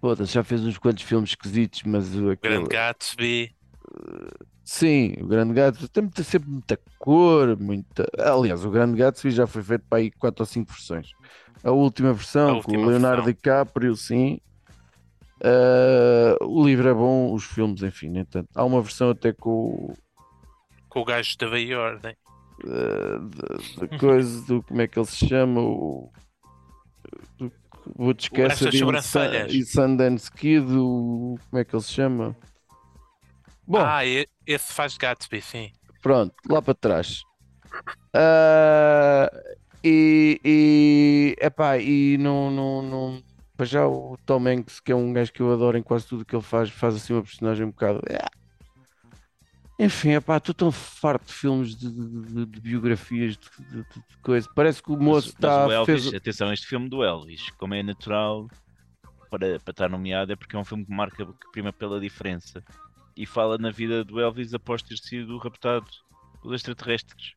[0.00, 2.54] Foda-se, já fez uns quantos filmes esquisitos, mas o aquele...
[2.54, 3.54] Grande Gatsby.
[4.64, 8.06] Sim, o Grande Gatsby tem muita, sempre muita cor, muita.
[8.18, 11.08] Aliás, o Grande Gatsby já foi feito para aí 4 ou 5 versões.
[11.64, 13.32] A última versão, A com última o Leonardo versão.
[13.32, 14.38] DiCaprio, sim.
[15.42, 18.48] Ah, o livro é bom, os filmes, enfim, nem tanto.
[18.54, 19.94] Há uma versão até com o.
[20.88, 22.16] Com o gajo da Veia Ordem.
[22.64, 24.62] da- da coisa do.
[24.62, 25.60] Como é que ele se chama?
[25.60, 26.12] O.
[27.38, 27.52] do-
[27.96, 28.28] Vou de
[28.78, 29.52] sobrancelhas.
[29.52, 32.36] e Sundance Kid, o, como é que ele se chama?
[33.66, 35.72] Bom, Ah, esse faz Gatsby, sim.
[36.00, 37.22] Pronto, lá para trás.
[38.14, 39.30] Ah,
[39.84, 43.22] e, e, epá, e não, não, não.
[43.56, 46.24] Para já o Tom Hanks, que é um gajo que eu adoro em quase tudo
[46.24, 48.00] que ele faz, faz assim uma personagem um bocado.
[49.78, 53.82] Enfim, epá, estou tão farto de filmes de, de- de- de biografias de, de- de-
[54.08, 54.48] de coisa.
[54.54, 55.66] Parece que o moço mas está.
[55.68, 58.48] o Elvis, fez- atenção, este filme do Elvis, como é natural
[59.30, 62.62] para, para estar nomeado, é porque é um filme que marca, que prima pela diferença
[63.16, 65.86] e fala na vida do Elvis após ter sido raptado
[66.42, 67.34] pelos extraterrestres.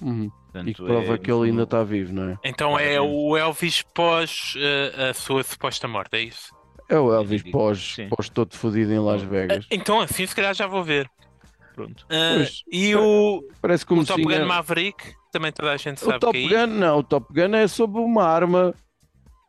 [0.00, 2.38] Uhum, Portanto, E que prova é, que ele ainda está vivo, não é?
[2.44, 6.48] Então é o Elvis pós eh, a sua suposta morte, é isso?
[6.88, 9.66] É o Elvis Sim, pós, pós todo fodido em Las Vegas.
[9.70, 11.08] Então assim, se calhar já vou ver.
[11.74, 12.06] Pronto.
[12.08, 12.62] Ah, Pois.
[12.70, 16.32] e o, Parece como o Top Gun Maverick, também toda a gente O sabe Top
[16.38, 18.72] que é Gun, não, o Top Gun é sobre uma arma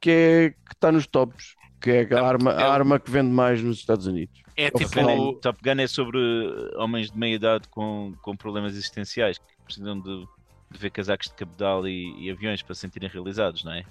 [0.01, 3.11] que é que está nos tops, que é a arma, é a o- arma que
[3.11, 4.41] vende mais nos Estados Unidos.
[4.57, 4.95] É Top tipo.
[4.95, 8.35] Top Gun, o- é, Top Gun é sobre uh, homens de meia idade com, com
[8.35, 10.25] problemas existenciais que precisam de,
[10.71, 13.83] de ver casacos de cabedal e, e aviões para se sentirem realizados, não é?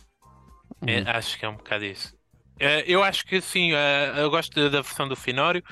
[0.87, 1.05] é, Uhum.
[1.09, 2.13] acho que é um bocado isso.
[2.59, 5.63] Eh, eu acho que sim, eh, eu gosto da versão do Finório.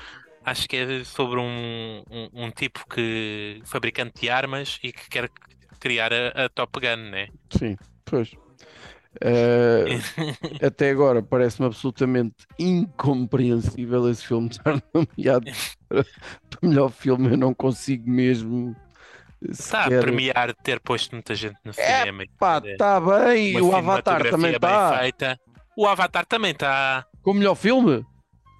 [0.44, 5.30] Acho que é sobre um, um, um tipo que fabricante de armas e que quer
[5.78, 7.28] criar a, a Top Gun, né?
[7.50, 8.32] Sim, pois.
[9.20, 9.84] Eh,
[10.66, 15.50] até agora parece-me absolutamente incompreensível esse filme estar nomeado
[15.88, 17.30] para, para melhor filme.
[17.30, 18.74] Eu não consigo mesmo.
[19.42, 22.24] Está a premiar ter posto muita gente no É, cinema.
[22.24, 23.60] está bem.
[23.60, 25.00] uma O Avatar também está.
[25.76, 28.04] O Avatar também está Com melhor filme?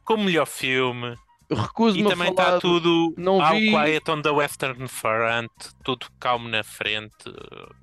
[0.04, 1.16] como melhor filme.
[1.50, 5.50] Recuso-me a também está tudo não All vi- Quiet on the Western Front,
[5.84, 7.12] tudo calmo na frente.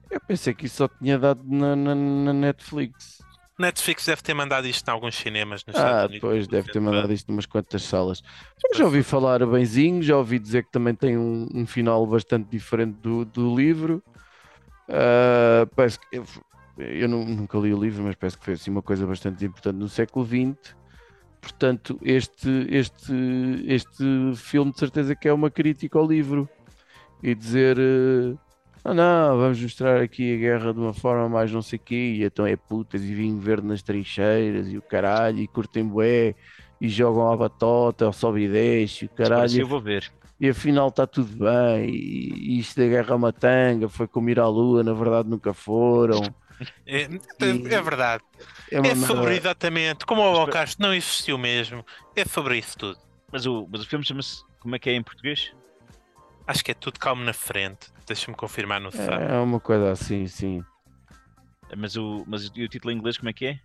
[0.09, 3.19] Eu pensei que isso só tinha dado na, na- na Netflix.
[3.59, 6.19] Netflix deve ter mandado isto em alguns cinemas nos Ah, Unidos.
[6.21, 8.21] pois deve ter mandado isto numas quantas salas.
[8.69, 12.49] Mas já ouvi falar benzinho, já ouvi dizer que também tem um, um final bastante
[12.49, 14.01] diferente do, do livro.
[14.87, 16.25] Ah, parece que eu,
[16.77, 19.75] eu nu- nunca li o livro, mas parece que foi assim uma coisa bastante importante
[19.75, 20.75] no século XX.
[21.41, 23.13] Portanto, este, este,
[23.65, 24.03] este
[24.35, 26.49] filme de certeza que é uma crítica ao livro
[27.23, 28.35] e dizer eh,
[28.83, 32.23] ah não, vamos mostrar aqui a guerra de uma forma mais não sei quê, e
[32.23, 36.35] então é putas e vinho verde nas trincheiras e o caralho, e curtem bué
[36.79, 40.09] e jogam à batota, ao sobe e desce, e o caralho, eu vou ver.
[40.39, 44.47] e afinal está tudo bem, e, e isto da guerra matanga foi como ir à
[44.47, 46.21] lua, na verdade nunca foram.
[46.85, 48.23] É, E- é verdade.
[48.71, 50.05] É uma É sobre merda- exatamente.
[50.05, 51.85] Como o Holocausto não existiu mesmo.
[52.15, 52.99] É sobre isso tudo.
[53.31, 54.43] Mas o, mas o filme chama-se.
[54.59, 55.53] Como é que é em português?
[56.45, 57.87] Acho que é tudo calmo na frente.
[58.07, 59.23] Deixa-me confirmar no site.
[59.31, 60.63] É uma coisa assim, sim.
[61.77, 63.59] Mas o, mas e o título em inglês como é que é?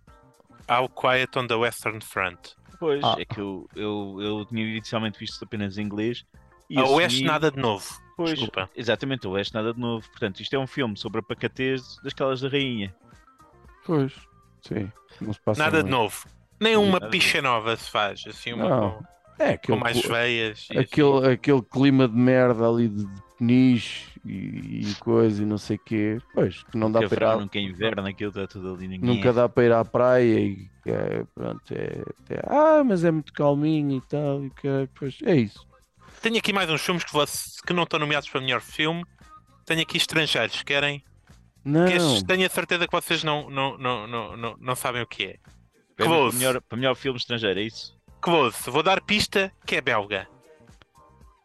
[0.67, 2.51] All Quiet on the Western Front.
[2.79, 3.15] Pois, Ah.
[3.19, 6.23] é que eu, eu, eu tinha inicialmente visto apenas em inglês.
[6.69, 7.99] E A Oeste assumi- nada de novo.
[8.17, 8.69] Pois, Desculpa.
[8.75, 10.07] Exatamente, o Oeste nada de novo.
[10.09, 12.95] Portanto, isto é um filme sobre a pacatez das calas da rainha.
[13.85, 14.13] Pois,
[14.61, 14.91] sim.
[15.21, 16.25] Não se passa Nada de novo.
[16.59, 18.23] Nenhuma Nada de picha nova se faz.
[18.27, 18.91] Assim, uma Não.
[18.91, 19.03] com,
[19.37, 20.67] É com aquele, mais cl- veias.
[20.71, 20.79] e assim.
[20.79, 25.75] aquele, aquele clima de merda ali de, de peniche e, e coisa e não sei
[25.75, 26.17] o quê.
[26.33, 28.87] Pois, que não dá Nunca para ir à- nunca inverno, aquilo está tudo ali.
[28.87, 29.33] Ninguém nunca é.
[29.33, 33.97] dá para ir à praia e é, pronto, é, é, ah, mas é muito calminho
[33.97, 35.67] e tal, e que, é, pois, é isso.
[36.25, 39.05] Tenho aqui mais uns filmes que, você- que não estão nomeados para melhor filme.
[39.63, 41.03] Tenho aqui estrangeiros, querem?
[41.63, 45.03] Não, Que esses tenho a certeza que vocês não, não, não, não, não, não sabem
[45.03, 45.35] o que é.
[45.95, 46.35] Para, Close.
[46.35, 47.95] melhor, para melhor filme estrangeiro, é isso?
[48.21, 50.27] Close, vou dar pista que é belga.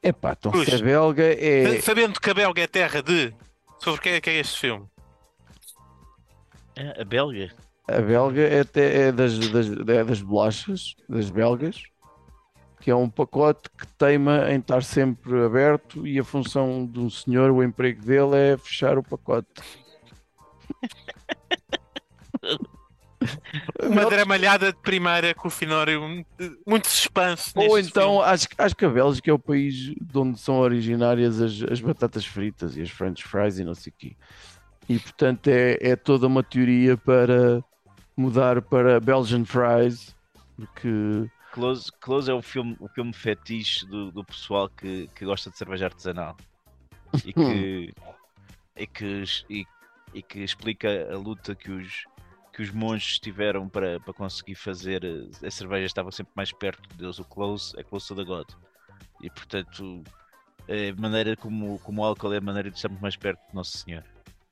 [0.02, 0.66] é pá, então Cruz.
[0.70, 3.34] se é belga é, Sa- Sabendo que a Belga é terra de.
[3.80, 4.86] Sobre o que é que é este filme?
[6.74, 7.50] É, a Belga.
[7.86, 11.82] a belga é, até, é das, das, é das bolachas, das belgas,
[12.80, 17.10] que é um pacote que teima em estar sempre aberto e a função de um
[17.10, 19.46] senhor, o emprego dele é fechar o pacote.
[23.82, 26.24] Uma dramalhada de primeira com o finório
[26.66, 27.52] muito suspense.
[27.54, 31.62] Ou então, acho, acho que a Bélgica é o país de onde são originárias as,
[31.70, 34.16] as batatas fritas e as french fries e não sei o quê.
[34.88, 37.62] E portanto é, é toda uma teoria para
[38.16, 40.16] mudar para Belgian fries,
[40.56, 45.50] porque Close, Close é o filme, o filme fetiche do, do pessoal que, que gosta
[45.50, 46.36] de cerveja artesanal
[47.24, 47.94] e que,
[48.76, 49.66] e, que, e,
[50.14, 52.04] e que explica a luta que os,
[52.52, 56.88] que os monges tiveram para, para conseguir fazer eh, a cerveja estava sempre mais perto
[56.90, 57.18] de Deus.
[57.18, 58.48] O Close é Close to the God
[59.22, 60.02] e portanto
[60.68, 63.54] é a maneira como, como o álcool é a maneira de estarmos mais perto de
[63.54, 64.04] Nosso Senhor.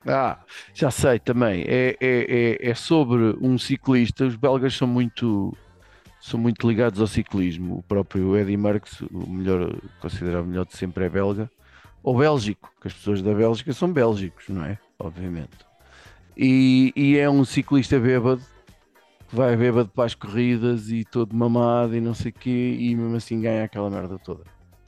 [0.07, 0.39] Ah,
[0.75, 1.63] já sei também.
[1.63, 4.25] É, é, é, é sobre um ciclista.
[4.25, 5.57] Os belgas são muito,
[6.21, 7.79] são muito ligados ao ciclismo.
[7.79, 11.51] O próprio Eddy Merckx, o melhor, considerado melhor de sempre, é belga.
[12.03, 14.79] Ou bélgico, que as pessoas da Bélgica são bélgicos, não é?
[14.99, 15.57] Obviamente.
[16.37, 18.43] E, e é um ciclista bêbado
[19.29, 22.95] que vai bêbado para as corridas e todo mamado e não sei o quê, e
[22.95, 24.45] mesmo assim ganha aquela merda toda.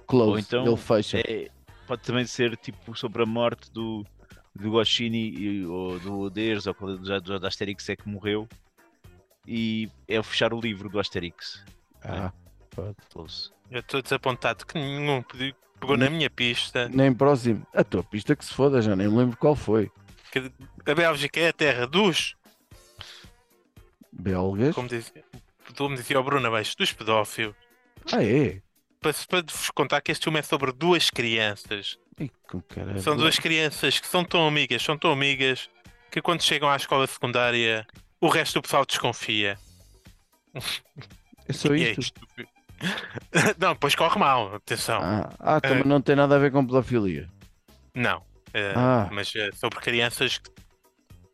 [0.06, 1.18] Close, Ou então ele fecha.
[1.18, 1.50] É,
[1.86, 4.04] pode também ser tipo sobre a morte do,
[4.54, 8.48] do Goscini ou do Oders ou do, do, do Asterix é que morreu
[9.46, 11.64] e é fechar o livro do Asterix.
[12.02, 12.32] Ah,
[12.70, 12.96] pode.
[13.12, 13.50] Close.
[13.70, 15.22] Eu estou desapontado que nenhum
[15.78, 16.88] pegou na minha pista.
[16.88, 17.66] Nem próximo.
[17.74, 19.90] A tua pista que se foda, já nem me lembro qual foi.
[20.32, 20.50] Que
[20.86, 22.36] a Bélgica é a terra dos,
[24.12, 24.74] Belgas?
[24.74, 25.24] como dizia,
[25.76, 27.54] como dizia o Bruno Abaixo, dos pedófilos.
[28.12, 28.60] Ah, é?
[29.00, 31.98] Para, para vos contar que este filme é sobre duas crianças.
[32.68, 33.00] Caralho.
[33.00, 35.70] São duas crianças que são tão amigas, são tão amigas,
[36.10, 37.86] que quando chegam à escola secundária,
[38.20, 39.58] o resto do pessoal desconfia.
[41.48, 42.00] É só E é isto?
[42.00, 42.20] isto.
[43.58, 45.00] Não, depois corre mal, atenção.
[45.02, 47.28] Ah, ah, também não tem nada a ver com pedofilia.
[47.94, 48.22] Não.
[48.54, 49.08] eh, Ah.
[49.12, 50.50] Mas é sobre crianças que,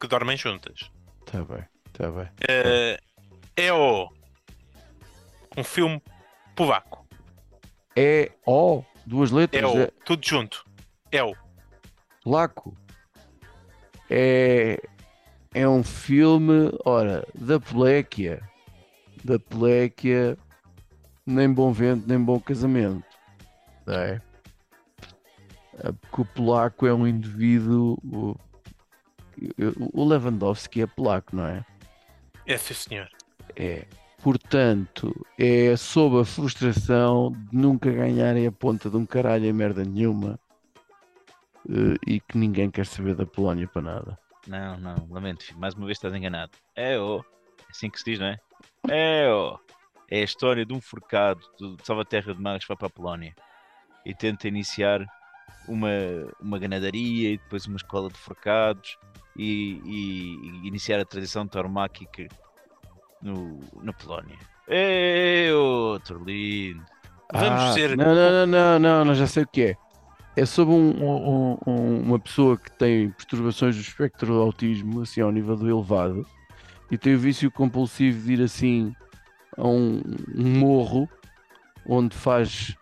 [0.00, 0.90] que dormem juntas.
[1.24, 2.28] Tá bem, tá bem.
[2.48, 2.98] Eh,
[3.56, 4.08] é o.
[5.56, 6.02] Um filme
[6.56, 7.06] polaco.
[7.94, 9.78] É O, duas letras, É o.
[9.82, 10.64] é Tudo junto.
[11.12, 11.32] É o.
[12.24, 12.76] polaco.
[14.10, 14.80] É,
[15.56, 18.42] é um filme, ora, da Poléquia.
[19.24, 20.36] Da Poléquia,
[21.24, 23.06] nem bom vento, nem bom casamento.
[23.86, 24.20] Não é?
[25.82, 27.96] Ah, Porque o polaco é um indivíduo.
[28.04, 28.36] O,
[29.94, 31.64] o Lewandowski é polaco, não é?
[32.46, 33.08] É sim, senhor.
[33.56, 33.86] É.
[34.22, 39.84] Portanto, é sob a frustração de nunca ganharem a ponta de um caralho em merda
[39.84, 40.38] nenhuma
[41.66, 44.25] eh, e que ninguém quer saber da Polónia para nada.
[44.46, 46.52] Não, não, lamento, filho, mais uma vez estás enganado.
[46.74, 47.18] É o.
[47.20, 48.38] É assim que se diz, não é?
[48.88, 49.58] É o.
[50.08, 53.34] É a história de um forcado do de Salvaterra de Magos para a Polónia
[54.04, 55.04] e tenta iniciar
[55.66, 55.88] uma,
[56.40, 58.96] uma ganadaria e depois uma escola de forcados
[59.36, 62.28] e, e- e iniciar a tradição tauromáquica
[63.20, 64.38] no, na Polónia.
[64.68, 66.84] É outro lindo.
[67.32, 69.76] Vamos Ah, Não, não, não, não, não, não, já sei o que é.
[70.36, 75.20] É sobre um- um- um- uma pessoa que tem perturbações do espectro do autismo, assim,
[75.22, 76.26] ao nível do elevado,
[76.90, 78.94] e tem o vício compulsivo de ir assim
[79.56, 80.02] a um,
[80.36, 81.08] morro
[81.86, 82.76] onde faz,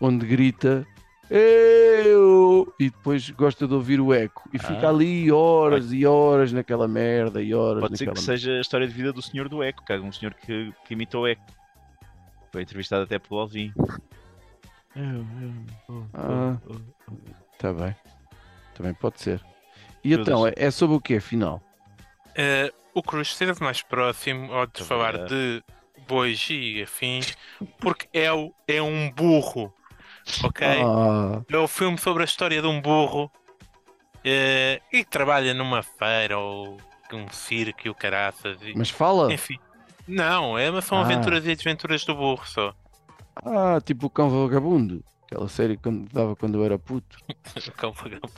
[0.00, 0.86] onde grita
[1.30, 4.90] eu e depois gosta de ouvir o eco e fica Ah.
[4.90, 8.92] ali horas e horas naquela merda e horas Pode ser que seja a história de
[8.92, 11.42] vida do senhor do Eco, que é um senhor que, que imita o Eco.
[12.52, 13.72] Foi entrevistado até pelo Alvin.
[16.14, 16.56] Ah.
[17.58, 17.94] Tá bem.
[18.74, 19.40] Também pode ser.
[20.02, 20.54] E Meu então, Deus.
[20.56, 21.62] é, é sobre o que afinal?
[22.34, 25.28] Eh, o Cruz esteve mais próximo ao de Estou falar ver.
[25.28, 25.64] de
[26.06, 27.36] bois e afins,
[27.78, 29.72] porque é, o- é um burro.
[30.42, 30.66] Ok?
[30.66, 33.30] Ah, É o filme sobre a história de um burro
[34.24, 36.78] eh, e que trabalha numa feira ou
[37.12, 38.58] um circo e o caraças.
[38.62, 39.32] e- mas fala.
[39.32, 39.58] Enfim.
[40.08, 41.02] Não, é, mas são Ah.
[41.02, 42.74] aventuras e desventuras do burro só.
[43.36, 45.02] Ah, tipo o cão vagabundo.
[45.26, 47.18] Aquela série que dava quando eu era puto.
[47.68, 48.32] O cão vagabundo.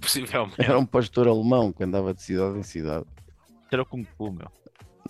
[0.00, 0.54] Possivelmente.
[0.60, 3.06] Era um pastor alemão que andava de cidade em cidade.
[3.70, 4.48] Era o Kung Fu, meu.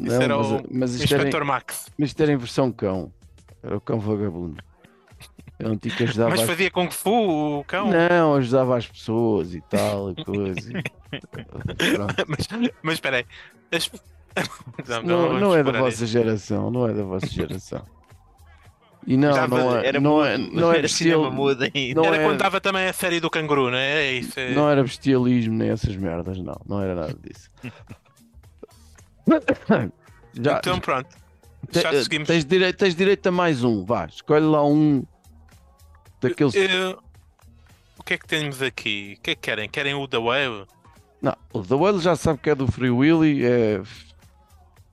[0.00, 1.86] Isso Não, era mas, o mas isto, era, em- Inspector Max.
[1.98, 3.12] mas isto era em versão cão.
[3.62, 4.62] Era o cão vagabundo.
[5.58, 6.46] Era um tipo que ajudava Mas as...
[6.46, 7.88] fazia Kung Fu o cão.
[7.90, 10.70] Não, ajudava as pessoas e tal, e coisa.
[12.26, 12.48] mas,
[12.82, 13.26] mas espera aí.
[13.70, 13.90] As-
[14.88, 17.84] Não, Não, vamos não é da vossa geração, não é da vossa geração.
[19.06, 22.00] E não, não é, Era não é, mudo, não é era cinema bestial, mudo ainda.
[22.00, 24.04] não Era é- quando dava também a série do canguru, não é?
[24.04, 24.38] É isso.
[24.38, 27.50] é- não era bestialismo nem essas merdas, não, não era nada disso.
[30.34, 31.08] Já, Então pronto.
[31.70, 32.26] te- Já eh, seguimos.
[32.28, 35.04] tens, direito, tens direito a mais um, vá, escolhe lá um
[36.20, 36.54] daqueles.
[36.54, 36.96] Eh,
[37.98, 39.16] o que é que temos aqui?
[39.18, 39.68] O que é que querem?
[39.68, 40.64] Querem o da Wave?
[41.20, 43.80] Não, o The Whale já sabe que é do Free Willy, é.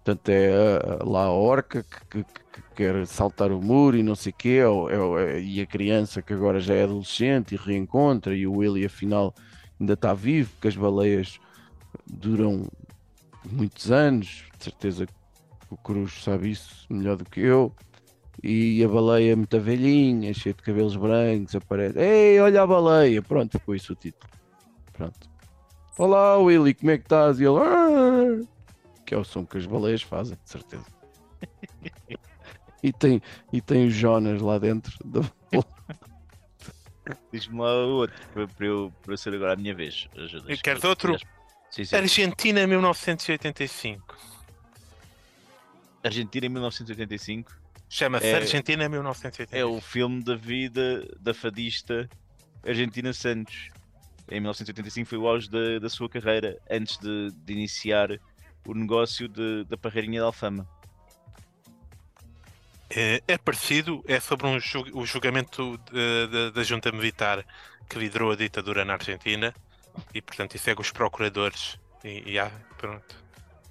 [0.09, 4.31] Portanto, é lá a orca que, que- que quer saltar o muro e não sei
[4.31, 4.89] o quê, é o-
[5.19, 8.85] é é- e a criança que agora já é adolescente e reencontra, e o Willy
[8.85, 9.35] afinal
[9.79, 11.39] ainda está vivo, porque as baleias
[12.07, 12.65] duram
[13.51, 15.13] muitos anos, de certeza que
[15.69, 17.71] o Cruz sabe isso melhor do que eu.
[18.41, 21.99] E a baleia é muito velhinha, cheia de cabelos brancos, aparece.
[21.99, 23.21] Ei, olha a baleia!
[23.21, 24.31] Pronto, ficou isso o título.
[24.93, 25.29] Pronto.
[25.99, 27.39] Olá, Willy, como é que estás?
[27.39, 28.47] E ele.
[29.09, 30.85] Que é o som que as baleias fazem, de certeza.
[32.83, 33.19] e, tem,
[33.51, 34.95] e tem o Jonas lá dentro.
[35.03, 35.27] do-
[37.33, 40.07] Diz-me lá o outro, para, para eu, para eu ser agora a minha vez.
[40.15, 40.53] Ajuda.
[40.53, 41.17] E queres outro?
[41.71, 41.95] Sim, sim.
[41.95, 44.15] Argentina 1985.
[46.03, 47.51] Argentina em 1985
[47.89, 49.55] Chama-se É- Argentina 1985.
[49.57, 52.07] é o filme da vida da fadista
[52.63, 53.71] Argentina Santos.
[54.29, 58.09] Em 1985 foi o auge da, da sua carreira, antes de, de iniciar
[58.65, 60.67] o negócio de- da parreirinha da Alfama.
[62.89, 67.45] É, é parecido, é sobre um ju- o julgamento de- de- da junta militar
[67.87, 69.53] que liderou a ditadura na Argentina
[70.13, 71.79] e, portanto, isso segue os procuradores.
[72.03, 73.15] E, e há, pronto,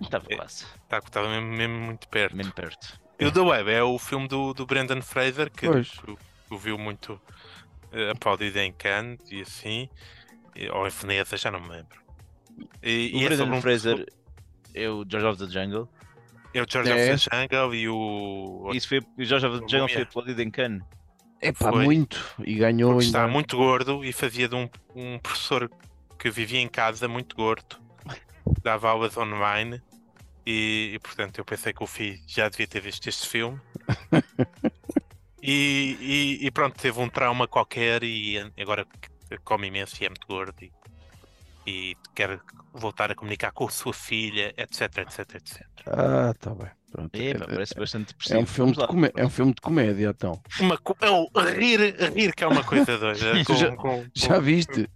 [0.00, 0.36] Estava É.
[0.36, 2.36] quase, está estava mesmo, mesmo muito perto.
[2.36, 3.00] mesmo perto.
[3.18, 6.16] E o The Web é o filme do, do Brendan Fraser que, que,
[6.48, 7.20] que viu muito
[7.90, 9.88] eh, aplaudido em Cannes e assim,
[10.54, 11.98] e- ou em Veneza, já não me lembro.
[12.80, 14.06] E, O e é sobre Brendan um- Fraser
[14.82, 15.88] é o George of the Jungle.
[16.54, 17.14] é o George É.
[17.14, 18.70] of the Jungle e o.
[18.74, 20.82] Isso foi, o George of the Jungle foi aplaudido em Cannes.
[21.40, 21.84] É pá, Foi.
[21.84, 22.18] muito.
[22.44, 23.18] E ganhou Porque ainda.
[23.18, 25.70] está muito gordo e fazia de um, um professor
[26.18, 27.76] que vivia em casa muito gordo,
[28.62, 29.80] dava aulas online
[30.44, 33.60] e, e, portanto eu pensei que o filho já devia ter visto este filme.
[35.40, 35.96] E,
[36.40, 38.84] e- e pronto, teve um trauma qualquer e agora
[39.44, 40.72] come imenso e é muito gordo e,
[41.68, 42.40] e quer
[42.72, 45.66] voltar a comunicar com a sua filha, etc, etc, etc.
[45.86, 46.68] Ah, tá bem.
[46.90, 47.14] Pronto.
[47.14, 50.40] É, É, parece bastante é um filme Vamos de é um filme de comédia, então.
[50.60, 53.44] Uma, co- é o rir, rir que é uma coisa doida.
[53.44, 54.88] com- Já- com- Já viste?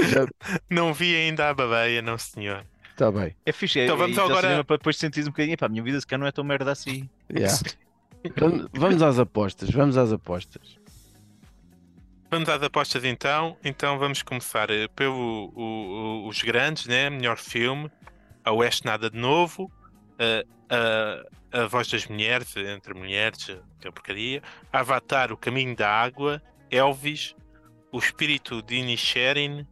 [0.00, 0.26] Já...
[0.70, 2.64] Não vi ainda a babeia, não senhor.
[2.96, 3.36] Tá bem.
[3.44, 5.68] É fixe, é, Então vamos ir ao agora- para depois sentir um bocadinho, pá, a
[5.68, 7.08] minha vida se calhar não é tão merda assim.
[7.30, 7.54] Yeah.
[8.36, 10.78] Vamos- Vamos às apostas, vamos às apostas.
[12.34, 13.56] Vamos às apostas então.
[13.64, 17.08] Então vamos começar eh, pelo o- o- os grandes, né?
[17.08, 17.88] Melhor filme,
[18.44, 19.70] A Oeste Nada de Novo,
[20.18, 23.44] a, a, a Voz das Mulheres, entre mulheres,
[23.80, 27.36] que é porcaria, Avatar, O Caminho da Água, Elvis,
[27.92, 29.64] O Espírito de Inisherin,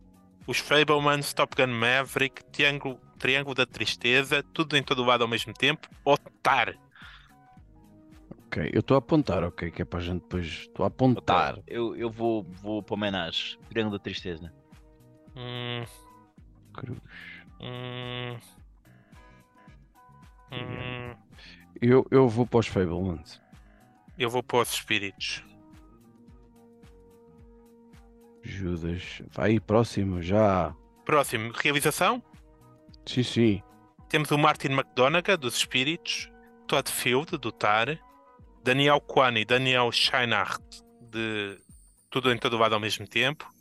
[0.47, 5.53] Os Fablemans, Top Gun Maverick, Triângulo, Triângulo da Tristeza, tudo em todo lado ao mesmo
[5.53, 6.77] tempo, Otar.
[8.53, 10.45] Ok, eu estou a apontar, ok, que é para a gente depois.
[10.45, 11.59] Estou a apontar.
[11.67, 14.53] Eu, eu vou, vou para o homenagem, Triângulo da Tristeza.
[15.35, 15.87] Hum,
[16.75, 16.99] Cruz.
[17.63, 18.37] hum,
[20.53, 21.17] hum,
[21.81, 23.41] Eu, eu vou para os Fablemans.
[24.19, 25.43] eu vou para os Espíritos.
[28.43, 29.23] Judas.
[29.31, 30.75] Vai, próximo, já.
[31.07, 32.23] Próximo, realização.
[33.07, 33.63] Sim, sim.
[34.11, 36.31] Temos o Martin McDonagh, dos Espíritos,
[36.67, 37.99] Todd Field, do TAR,
[38.63, 40.61] Daniel Kwan e Daniel Scheinert,
[41.11, 41.59] de
[42.11, 43.53] Tudo em Todo Lado ao mesmo tempo,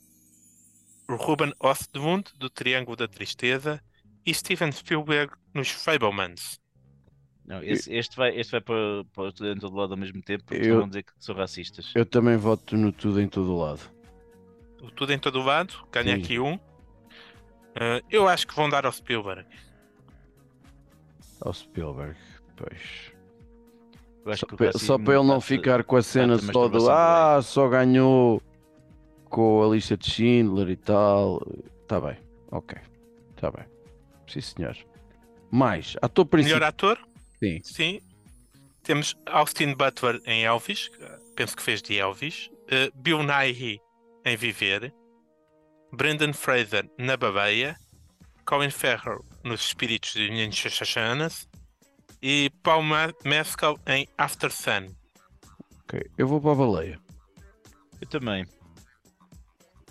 [1.09, 3.81] o Ruben Ostlund, do Triângulo da Tristeza,
[4.25, 6.59] e Steven Spielberg nos Fablemans.
[7.45, 10.21] Não, esse- este, vai, este vai para, para o tudo em todo lado ao mesmo
[10.21, 11.91] tempo, porque Eu- vão dizer que são racistas.
[11.95, 13.81] Eu também voto no tudo em todo lado.
[14.81, 16.23] O Tudo em Todo Lado, ganha Sim.
[16.23, 16.59] aqui um.
[17.75, 19.45] Eh, eu acho que vão dar ao Spielberg.
[21.39, 22.17] Ao Spielberg.
[22.55, 23.10] Pois.
[24.23, 27.41] Só, só para ele não está- ficar com a cena está-te só do masturbação Ah,
[27.41, 28.41] só ganhou
[29.25, 31.41] com a lista de Schindler e tal.
[31.87, 32.17] Tá bem,
[32.51, 32.77] ok.
[33.35, 33.65] Tá bem.
[34.27, 34.77] Sim, senhor.
[35.49, 36.63] Mais, ator Melhor principal.
[36.69, 36.99] ator?
[37.39, 37.59] Sim.
[37.63, 37.99] Sim.
[38.83, 40.89] Temos Austin Butler em Elvis,
[41.35, 42.49] penso que fez de Elvis.
[42.67, 43.79] Uh, Bill Nighy
[44.25, 44.93] em Viver.
[45.91, 47.75] Brendan Fraser na Babeia.
[48.45, 50.79] Colin Farrell nos Espíritos de Ninjas
[52.21, 52.83] e Paul
[53.25, 54.87] Mescal em After Sun.
[55.83, 56.99] Ok, eu vou para a baleia.
[57.99, 58.45] Eu também.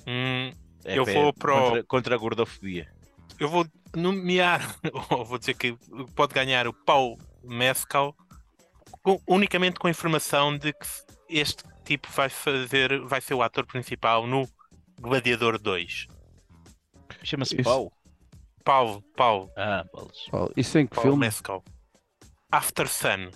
[0.06, 0.52] Hum,
[0.84, 2.90] É, Eu vou para o- contra, contra a gordofobia.
[3.38, 4.60] eu vou nomear,
[5.10, 5.76] ou vou dizer que
[6.14, 8.16] pode ganhar o Paul Mescal
[9.02, 10.86] com- unicamente com a informação de que
[11.28, 14.48] este tipo vai fazer, vai ser o ator principal no
[14.98, 16.06] Gladiador 2.
[17.24, 17.92] Chama-se Isso- Pau.
[18.64, 19.84] Paulo, Paulo, Ah.
[20.30, 21.26] Paulo, isso em que Paulo filme?
[21.26, 21.62] Mescal.
[22.50, 23.30] After Sun,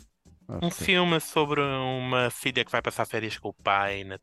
[0.49, 0.85] Ah, um sim.
[0.85, 4.19] filme sobre uma filha que vai passar férias com o pai na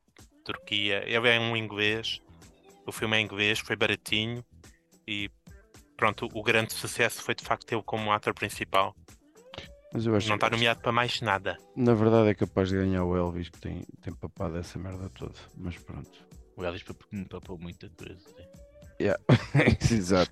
[0.45, 1.03] Turquia.
[1.05, 2.19] Ele é um inglês.
[2.85, 4.43] O filme é inglês, foi baratinho
[5.07, 5.29] e
[5.95, 8.95] pronto, o grande sucesso foi de facto tê-lo como ator principal.
[9.93, 11.57] Mas eu acho Não está que, nomeado para mais nada.
[11.75, 15.35] na verdade, é capaz de ganhar o Elvis, que tem, tem papado essa merda toda.
[15.55, 16.09] Mas pronto.
[16.55, 18.25] O Elvis papou- me papou muita coisa.
[19.91, 20.31] Exato.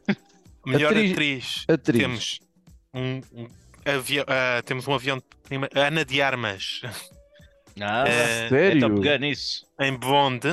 [0.65, 1.99] Melhor Atriz- atriz, atriz.
[2.01, 2.39] temos
[2.93, 3.47] um, um
[4.27, 5.23] ah, temos um avião de
[5.79, 6.81] Ana de Armas
[7.79, 8.81] Ah, É, é Sério?
[8.81, 9.65] Top Gun isso.
[9.79, 10.49] em Blonde.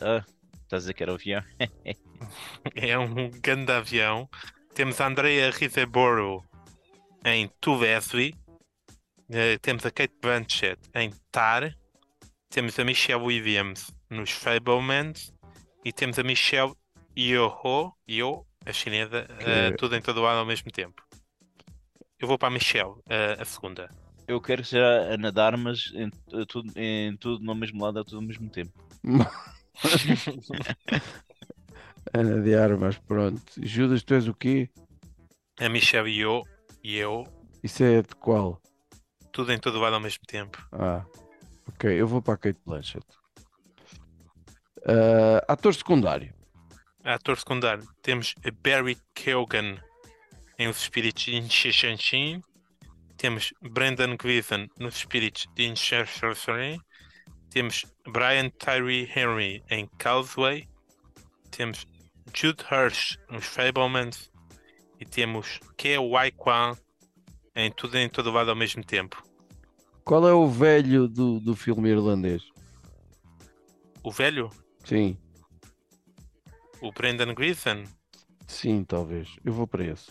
[0.00, 0.24] Ah,
[0.62, 1.42] estás a dizer que era o avião?
[2.74, 4.28] É um grande avião.
[4.74, 6.42] Temos a Andrea Riseborough
[7.24, 8.34] em Tu Leslie.
[9.30, 11.74] Eh, temos a Kate Blanchett em Tar.
[12.48, 15.30] Temos a Michelle Williams nos Fablemans.
[15.84, 16.72] E temos a Michelle
[17.16, 21.02] Yeoh, Yeoh a chinesa, Que- tudo em todo lado ao mesmo tempo.
[22.18, 22.94] Eu vou para a Michelle,
[23.38, 23.90] a segunda.
[24.26, 28.02] Eu quero ser a Ana de Armas em, eh, tudo, em tudo no mesmo lado,
[28.04, 28.72] tudo ao mesmo tempo.
[32.12, 33.42] Ana de Armas, pronto.
[33.58, 34.68] Judas, tu és o quê?
[35.60, 36.42] A Michelle Yeoh,
[36.84, 37.24] Yeoh,
[37.62, 38.60] Isso é de qual?
[39.32, 40.66] tudo em todo lado ao mesmo tempo.
[40.72, 41.04] Ah,
[41.68, 41.90] ok.
[42.00, 43.06] Eu vou para a Kate Blanchett.
[44.86, 46.34] Ah, ator secundário.
[47.04, 49.76] Ator secundário, temos Barry Keoghan
[50.58, 52.42] em Os Espíritos de Inshanshin.
[53.16, 56.78] Temos Brendan Gleeson nos Espíritos de Inshanshin.
[57.50, 60.68] Temos Brian Tyree Henry em Causeway.
[61.50, 61.86] Temos
[62.34, 64.30] Jude Hirsch nos Fablemans.
[65.00, 65.60] E temos
[66.10, 66.76] Wai Kwan
[67.54, 69.22] em Tudo em Todo Lado ao mesmo tempo.
[70.04, 72.42] Qual é o velho do, do filme irlandês?
[74.02, 74.50] O velho,
[74.84, 75.18] Sim,
[76.80, 77.82] o Brendan Gleeson.
[78.46, 79.34] sim, talvez.
[79.44, 80.10] Eu vou para esse.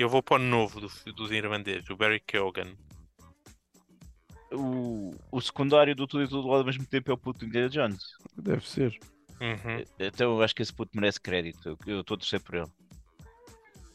[0.00, 2.74] Eu vou para o novo do- dos irlandeses, o Barry Keoghan.
[4.52, 8.02] O, o secundário do tudo e tudo ao mesmo tempo é o puto Indiana Jones.
[8.36, 8.98] Deve ser.
[9.40, 9.84] Uhum.
[9.98, 11.76] Então eu acho que esse puto merece crédito.
[11.86, 12.66] Eu- estou a torcer por ele.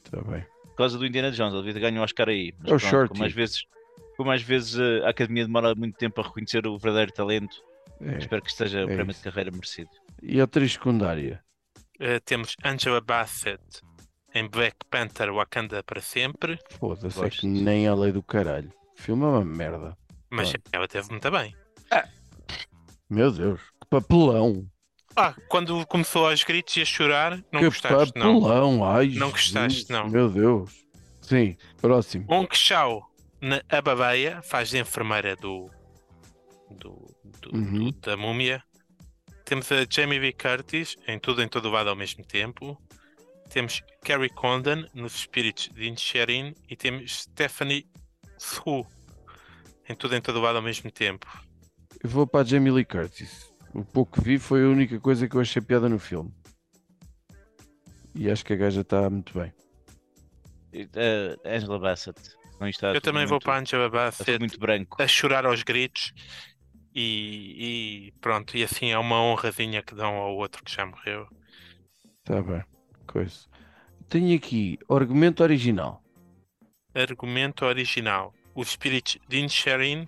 [0.06, 0.46] Está bem.
[0.64, 2.54] Por causa do Indiana Jones, ele devia ganhar um Oscar aí.
[2.60, 3.10] Mas É o pronto, Shorty.
[3.10, 3.64] como às vezes,
[4.16, 7.58] como às vezes eh, a academia demora muito tempo a reconhecer o verdadeiro talento,
[8.00, 8.18] É.
[8.20, 9.22] espero que esteja o é prémio isso.
[9.22, 9.90] de carreira merecido.
[10.22, 11.44] E atriz secundária?
[12.00, 13.62] Uh, temos Angela Bassett
[14.36, 18.72] em Black Panther Wakanda para sempre, Foda-se, é que nem a lei do caralho.
[18.98, 19.98] O filme é uma merda.
[20.30, 20.70] mas Pronto.
[20.74, 21.56] ela teve muito bem.
[23.10, 24.66] Meu Deus, que papelão.
[25.16, 28.42] Ah, quando começou aos gritos e a chorar, não que gostaste, não.
[28.42, 28.84] papelão.
[28.86, 30.10] Ai, Não gostaste, não.
[30.10, 30.84] Meu Deus.
[31.22, 32.26] Sim, próximo.
[32.30, 33.10] Ong Chao
[33.42, 35.70] na Ababeia faz de enfermeira do,
[36.72, 37.08] do,
[37.42, 37.92] do- Uhum.
[37.92, 38.62] do- da múmia.
[39.46, 42.78] Temos a Jamie Lee Curtis em Tudo em Todo Lado ao mesmo tempo.
[43.50, 47.88] Temos Carrie Condon nos Espíritos de Inisherin e temos Stephanie
[48.38, 48.86] Su
[49.88, 51.28] em Tudo em Todo Lado ao mesmo tempo.
[52.04, 53.54] Eu vou para a Jamie Lee Curtis.
[53.74, 56.34] O pouco que vi foi a única coisa que eu achei piada no filme.
[58.14, 59.54] E acho que a gaja está muito bem.
[60.74, 62.20] Eh, Angela Bassett.
[62.60, 65.02] Não está Eu também vou muito- para a Angela Bassett muito branco.
[65.02, 66.14] a chorar aos gritos
[66.94, 71.28] e, e pronto, e assim é uma honrazinha que dão ao outro que já morreu.
[72.20, 72.64] Está bem.
[73.08, 73.48] Coisa.
[74.10, 76.04] Tenho aqui argumento original.
[76.94, 80.08] Argumento original: Os Espíritos de Inisherin,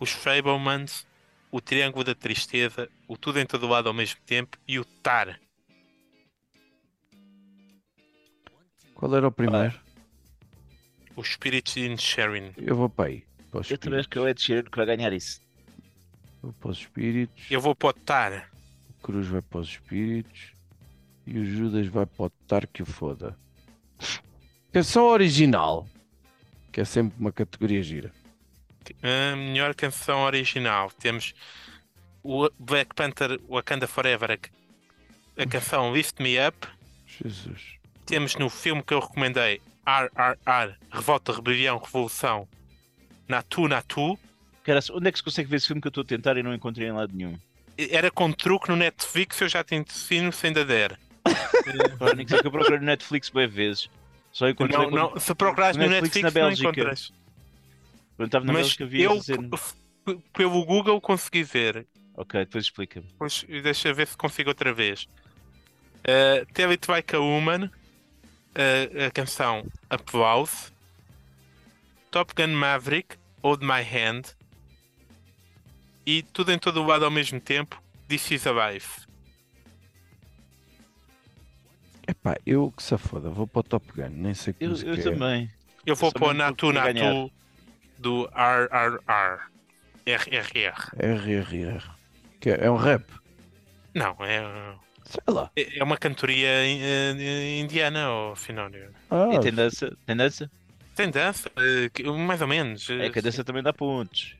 [0.00, 1.06] Os Fablemans,
[1.50, 5.38] O Triângulo da Tristeza, O Tudo em Todo Lado ao mesmo tempo e o Tar.
[8.94, 9.78] Qual era o primeiro?
[11.14, 12.52] Os Espíritos de Inisherin.
[12.56, 13.24] Eu vou para aí.
[13.50, 15.40] Para Eu também acho que é o Ed Sheeran que vai ganhar isso.
[16.42, 17.50] Vou para os espíritos.
[17.50, 18.50] Eu vou para o Tar.
[18.90, 20.57] O Cruz vai para os espíritos.
[21.30, 23.36] E o Judas vai para o Tar que o foda.
[24.72, 25.86] Canção original.
[26.72, 28.10] Que é sempre uma categoria gira.
[29.02, 30.90] A melhor canção original.
[30.98, 31.34] Temos
[32.22, 36.66] o Black Panther Wakanda Forever, a, a canção Lift Me Up.
[37.06, 37.74] Jesus.
[38.06, 42.48] Temos no filme que eu recomendei RRR Revolta, Rebelião, Revolução
[43.28, 44.18] Natu Natu.
[44.64, 46.42] Cara, onde é que se consegue ver esse filme que eu estou a tentar e
[46.42, 47.38] não encontrei em lado nenhum?
[47.76, 50.98] Era com truque no Netflix, eu já te ensino se ainda der.
[51.98, 53.90] Pá, nem que eu procurei no Netflix bem vezes.
[54.32, 56.68] Só encontrei Não, não, se procurares no Netflix na não Bélgica.
[56.68, 57.12] encontras.
[58.16, 59.20] quando estava na Mas Bélgica vi eu,
[60.32, 61.86] pelo Google, consegui ver.
[62.14, 63.06] Ok, depois explica-me.
[63.62, 65.06] Deixa ver se consigo outra vez.
[66.00, 70.72] Uh, Tell It Like a Woman, uh, a canção Applause,
[72.10, 74.34] Top Gun Maverick, Hold My Hand
[76.06, 79.07] e tudo em todo o lado ao mesmo tempo, This Is a Life.
[82.08, 84.90] Epá, eu que se foda, vou para o Top Gun, nem sei que Eu, música
[84.90, 85.02] eu é.
[85.02, 85.50] também.
[85.84, 86.72] Eu vou pôr mesmo Natu.
[86.72, 87.30] Natu
[87.98, 89.40] do RRR.
[90.06, 90.90] RRR.
[90.98, 91.84] RRR.
[92.40, 93.04] Que é, é um rap.
[93.94, 95.50] Não, é, Sei lá.
[95.56, 98.90] é uma cantoria eh, indiana, ou Finório.
[99.10, 99.94] Ah, E tem dança?
[100.06, 100.50] Tem dança?
[100.94, 101.90] Tem dança, eh,
[102.26, 102.88] mais ou menos.
[102.90, 104.34] É que a dança também dá pontos.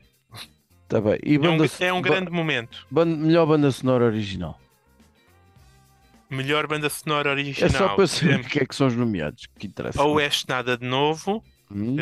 [0.87, 1.19] tá bem.
[1.23, 2.87] E É um, banda, é um ba- grande momento.
[2.89, 4.59] ban- melhor banda sonora original.
[6.29, 7.69] Melhor banda sonora original.
[7.69, 10.03] É só para saber o que é que são os nomeados, que interessa.
[10.03, 11.43] Oeste Nada de Novo.
[11.71, 11.95] Hum,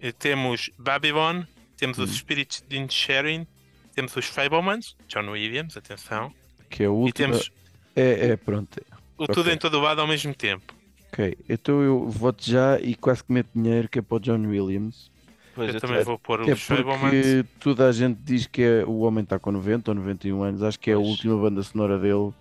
[0.00, 1.42] eh, temos Babylon.
[1.76, 2.14] Temos os Hum.
[2.14, 3.46] Spirits de Sharing.
[3.94, 4.96] Temos os Fablemans.
[5.08, 6.32] John Williams, atenção.
[6.70, 7.12] que é o E último.
[7.32, 7.50] temos
[7.96, 8.80] É, é, pronto.
[9.16, 9.52] o Tudo ok.
[9.54, 10.74] em Todo Lado ao mesmo tempo.
[11.12, 11.36] Ok.
[11.48, 15.10] Então eu voto já e quase que meto dinheiro que é para o John Williams.
[15.54, 17.00] Pois, eu eu também vou pôr Que é os Fablemans.
[17.00, 20.62] porque toda a gente diz que é, o homem está com 90 ou 91 anos.
[20.62, 22.32] Acho que é a última banda sonora dele.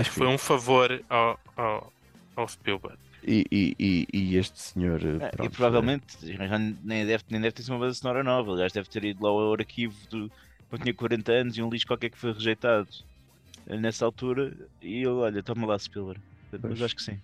[0.00, 1.92] Acho que foi um favor ao, ao,
[2.36, 2.98] ao Spielberg.
[3.26, 5.00] E, e, e, e este senhor.
[5.04, 8.56] É, pronto, e provavelmente já nem deve, nem deve ter sido uma banda sonora nova.
[8.56, 10.30] Gajo deve ter ido lá ao arquivo do,
[10.68, 12.88] quando tinha 40 anos e um lixo qualquer que foi rejeitado
[13.66, 14.52] nessa altura.
[14.80, 16.20] E ele, olha, toma lá Spielberg.
[16.62, 17.18] Mas acho que sim.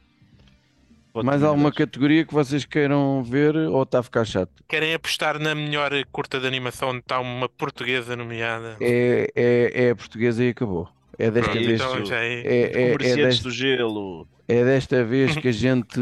[1.13, 4.65] Pode Mais alguma categoria que vocês queiram ver ou está a ficar chato?
[4.67, 8.79] Querem apostar na melhor curta de animação onde está uma portuguesa nomeada?
[8.81, 10.89] É, é, é a portuguesa e acabou.
[11.19, 11.81] É desta Pronto, vez.
[11.81, 12.41] então já é.
[12.41, 14.27] É, é, é, desta, do gelo.
[14.49, 15.99] é desta vez que a gente.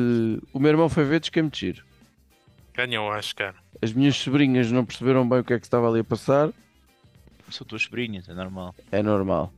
[0.53, 1.83] O meu irmão foi ver diz que é.
[2.75, 3.55] Ganhou o Oscar.
[3.83, 6.51] As minhas sobrinhas não perceberam bem o que é que estava ali a passar.
[7.51, 8.75] São tuas sobrinhas, é normal.
[8.93, 9.53] É normal.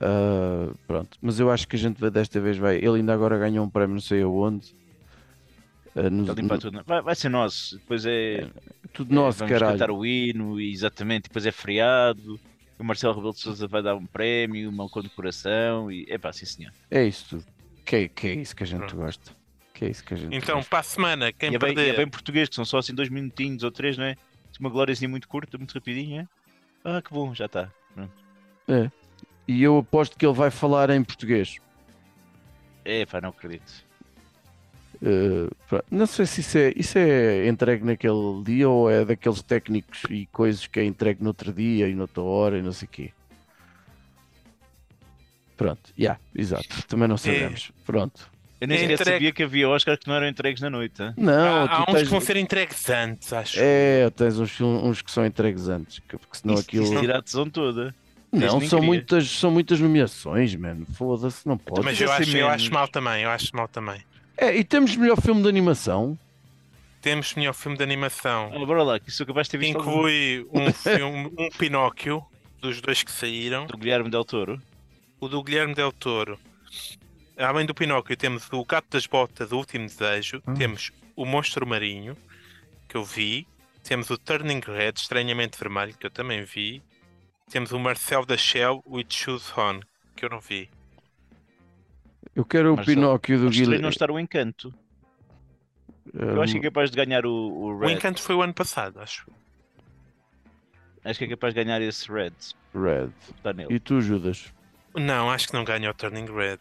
[0.00, 1.16] Ah, pronto.
[1.20, 2.76] Mas eu acho que a gente vai- desta vez vai.
[2.76, 4.74] Ele ainda agora ganhou um prémio, não sei aonde.
[5.94, 6.82] Nos- Está limpar tudo.
[6.86, 7.76] Vai, vai ser nosso.
[7.78, 8.46] Depois é.
[8.92, 9.72] tudo nosso, vamos caralho.
[9.78, 11.24] cantar o hino, e exatamente.
[11.24, 12.38] Depois é feriado.
[12.78, 15.90] O Marcelo Rebelo de Souza vai dar um prémio, uma condecoração.
[15.90, 16.72] E é pá, sim senhor.
[16.90, 17.44] É isso tudo.
[17.84, 18.96] Que, é- que é isso que a gente Pronto.
[18.96, 19.32] gosta.
[19.72, 20.70] Que é isso que a gente Então, gosta.
[20.70, 21.94] para a semana, quem E é, bem, perder.
[21.94, 24.16] é bem português, que são só assim dois minutinhos ou três, não é?
[24.58, 26.28] Uma glóriazinha muito curta, muito rapidinha.
[26.84, 26.88] é?
[26.96, 27.70] Ah, que bom, já está.
[29.48, 31.58] E eu aposto que ele vai falar em português.
[32.84, 33.84] É pá, não acredito.
[35.02, 35.54] Uh,
[35.90, 40.26] não sei se isso é, isso é entregue naquele dia ou é daqueles técnicos e
[40.26, 43.10] coisas que é entregue no outro dia e noutra hora e não sei o quê.
[45.56, 46.66] Pronto, já, exato.
[46.88, 47.70] Também não sabemos.
[47.84, 48.30] Pronto.
[48.60, 51.02] Eu nem É sequer sabia que havia Oscar que não eram entregues na noite.
[51.02, 51.12] hã?
[51.16, 53.56] Não, há, tu há uns tens, que vão ser entregues antes, acho.
[53.60, 56.84] é, tens uns, uns que são entregues antes, que- porque senão Isso, aquilo.
[56.84, 57.94] isso tira a tesão toda.
[58.32, 58.80] Não, são queria.
[58.80, 60.86] muitas, são muitas nomeações, mano.
[60.94, 61.82] Foda-se, não pode.
[61.84, 64.02] Mas eu acho, eu acho mal também, eu acho mal também.
[64.36, 66.18] É, e temos melhor filme de animação.
[67.00, 68.50] Temos melhor filme de animação.
[68.54, 69.90] Ah, bora lá, que isso capaz de ter visto algum.
[69.90, 72.24] inclui um filme, um Pinóquio,
[72.60, 74.60] dos dois que saíram, do Guilherme Del Toro.
[75.20, 76.38] o do Guilherme Del Toro.
[77.36, 80.54] Além do Pinóquio, temos o Gato das Botas, o Último Desejo, Ah.
[80.54, 82.16] temos o Monstro Marinho,
[82.88, 83.46] que eu vi,
[83.82, 86.82] temos o Turning Red, Estranhamente Vermelho, que eu também vi,
[87.50, 89.80] temos o Marcel da Shell, With Shoes On,
[90.16, 90.68] que eu não vi.
[92.36, 93.88] Eu quero o Mas Pinóquio do estranho não Guilherme.
[93.88, 94.72] estar o encanto.
[96.14, 97.94] Eu acho que é capaz de ganhar o, o O Red.
[97.94, 99.26] Encanto foi o ano passado, acho.
[101.04, 102.32] Acho que é capaz de ganhar esse Red.
[102.74, 103.10] Red.
[103.36, 103.74] Está nele.
[103.74, 104.52] E tu, Judas?
[104.94, 106.58] Não, acho que não ganha o Turning Red.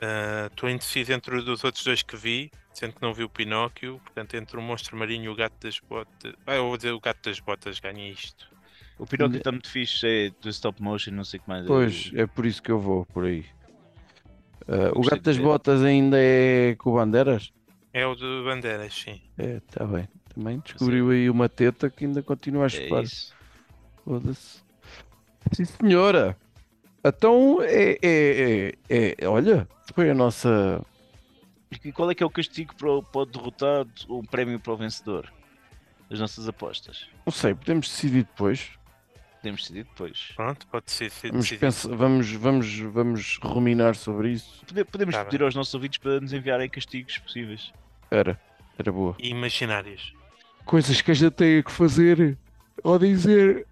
[0.00, 4.00] Ah, Estou indeciso entre os outros dois que vi, sendo que não vi o Pinóquio,
[4.04, 6.34] portanto entre o Monstro Marinho e o Gato das Botas.
[6.46, 8.48] Ah, eu vou dizer o Gato das Botas ganha isto.
[8.98, 11.66] O Pinóquio está muito fixe, é do stop motion, não sei o que mais.
[11.66, 13.44] Pois, é por isso que eu vou por aí.
[14.70, 15.42] Ah, o Gato das ver.
[15.42, 17.50] Botas ainda é com bandeiras?
[17.92, 19.20] É o de Bandeiras, sim.
[19.36, 20.08] É, está bem.
[20.32, 23.02] Também descobriu aí uma teta que ainda continua a É chupar.
[23.02, 23.34] isso.
[24.04, 24.62] Foda-se.
[25.52, 26.36] Sim, senhora.
[27.04, 30.80] Então, é, é, é, é- Olha, foi a nossa.
[31.84, 34.60] E qual é que é o castigo para o, para o derrotado ou um prémio
[34.60, 35.32] para o vencedor?
[36.08, 37.08] Das nossas apostas.
[37.26, 38.70] Não sei, podemos decidir depois.
[39.40, 40.32] Podemos decidir depois.
[40.36, 41.10] Pronto, pode ser.
[41.10, 44.62] ser Vamos, pensar, vamos, vamos, vamos ruminar sobre isso.
[44.66, 45.46] Pode- Podemos Tá pedir bem.
[45.46, 47.72] aos nossos ouvintes para nos enviarem castigos possíveis.
[48.10, 48.38] Era,
[48.78, 49.16] era boa.
[49.18, 50.12] Imaginários.
[50.66, 52.36] coisas que a gente tem que fazer
[52.84, 53.66] ou dizer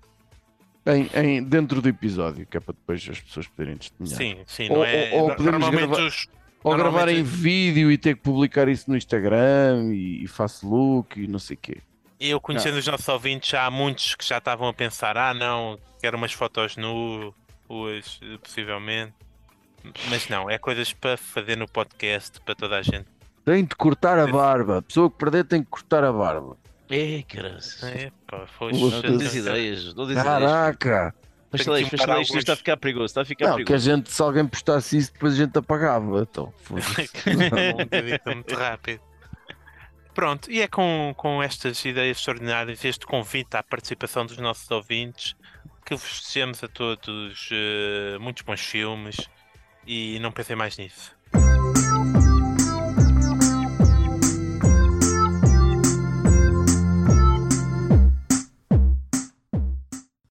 [0.87, 4.17] em, em- dentro do episódio, que é para depois as pessoas poderem testemunhar.
[4.17, 5.11] Sim, sim, Ou- não é.
[5.13, 6.27] ou- ou podemos normalmente gravar- os.
[6.65, 11.29] Ou gravar em vídeo e ter que publicar isso no Instagram e, e Facebook e
[11.29, 11.79] não sei o quê.
[12.21, 15.79] Eu conhecendo os nossos ouvintes, já há muitos que já estavam a pensar: ah, não,
[16.01, 17.33] quero umas fotos nuas,
[18.43, 19.15] possivelmente.
[20.11, 23.07] Mas não, é coisas para fazer no podcast para toda a gente.
[23.45, 24.79] Tem de cortar a barba.
[24.79, 26.57] A pessoa que perder tem que cortar a barba.
[26.91, 27.83] É, caras.
[27.85, 28.73] É, pá, foi.
[28.73, 30.15] Não, Não ideias, não.
[30.15, 31.15] Caraca!
[31.51, 33.47] Fecha que isto, fecha mudar lá isto, isto está a ficar perigoso, está a ficar
[33.47, 33.91] Não, que a perigoso.
[33.91, 36.21] gente, se alguém postasse isso, depois a gente apagava.
[36.21, 36.75] Então, um
[37.85, 39.01] bocadinho muito rápido.
[40.19, 45.37] Pronto, e é com, com estas ideias extraordinárias, este convite à participação dos nossos ouvintes,
[45.87, 49.31] que vos desejamos a todos eh, muitos bons filmes
[49.87, 51.17] e não pensem mais nisso.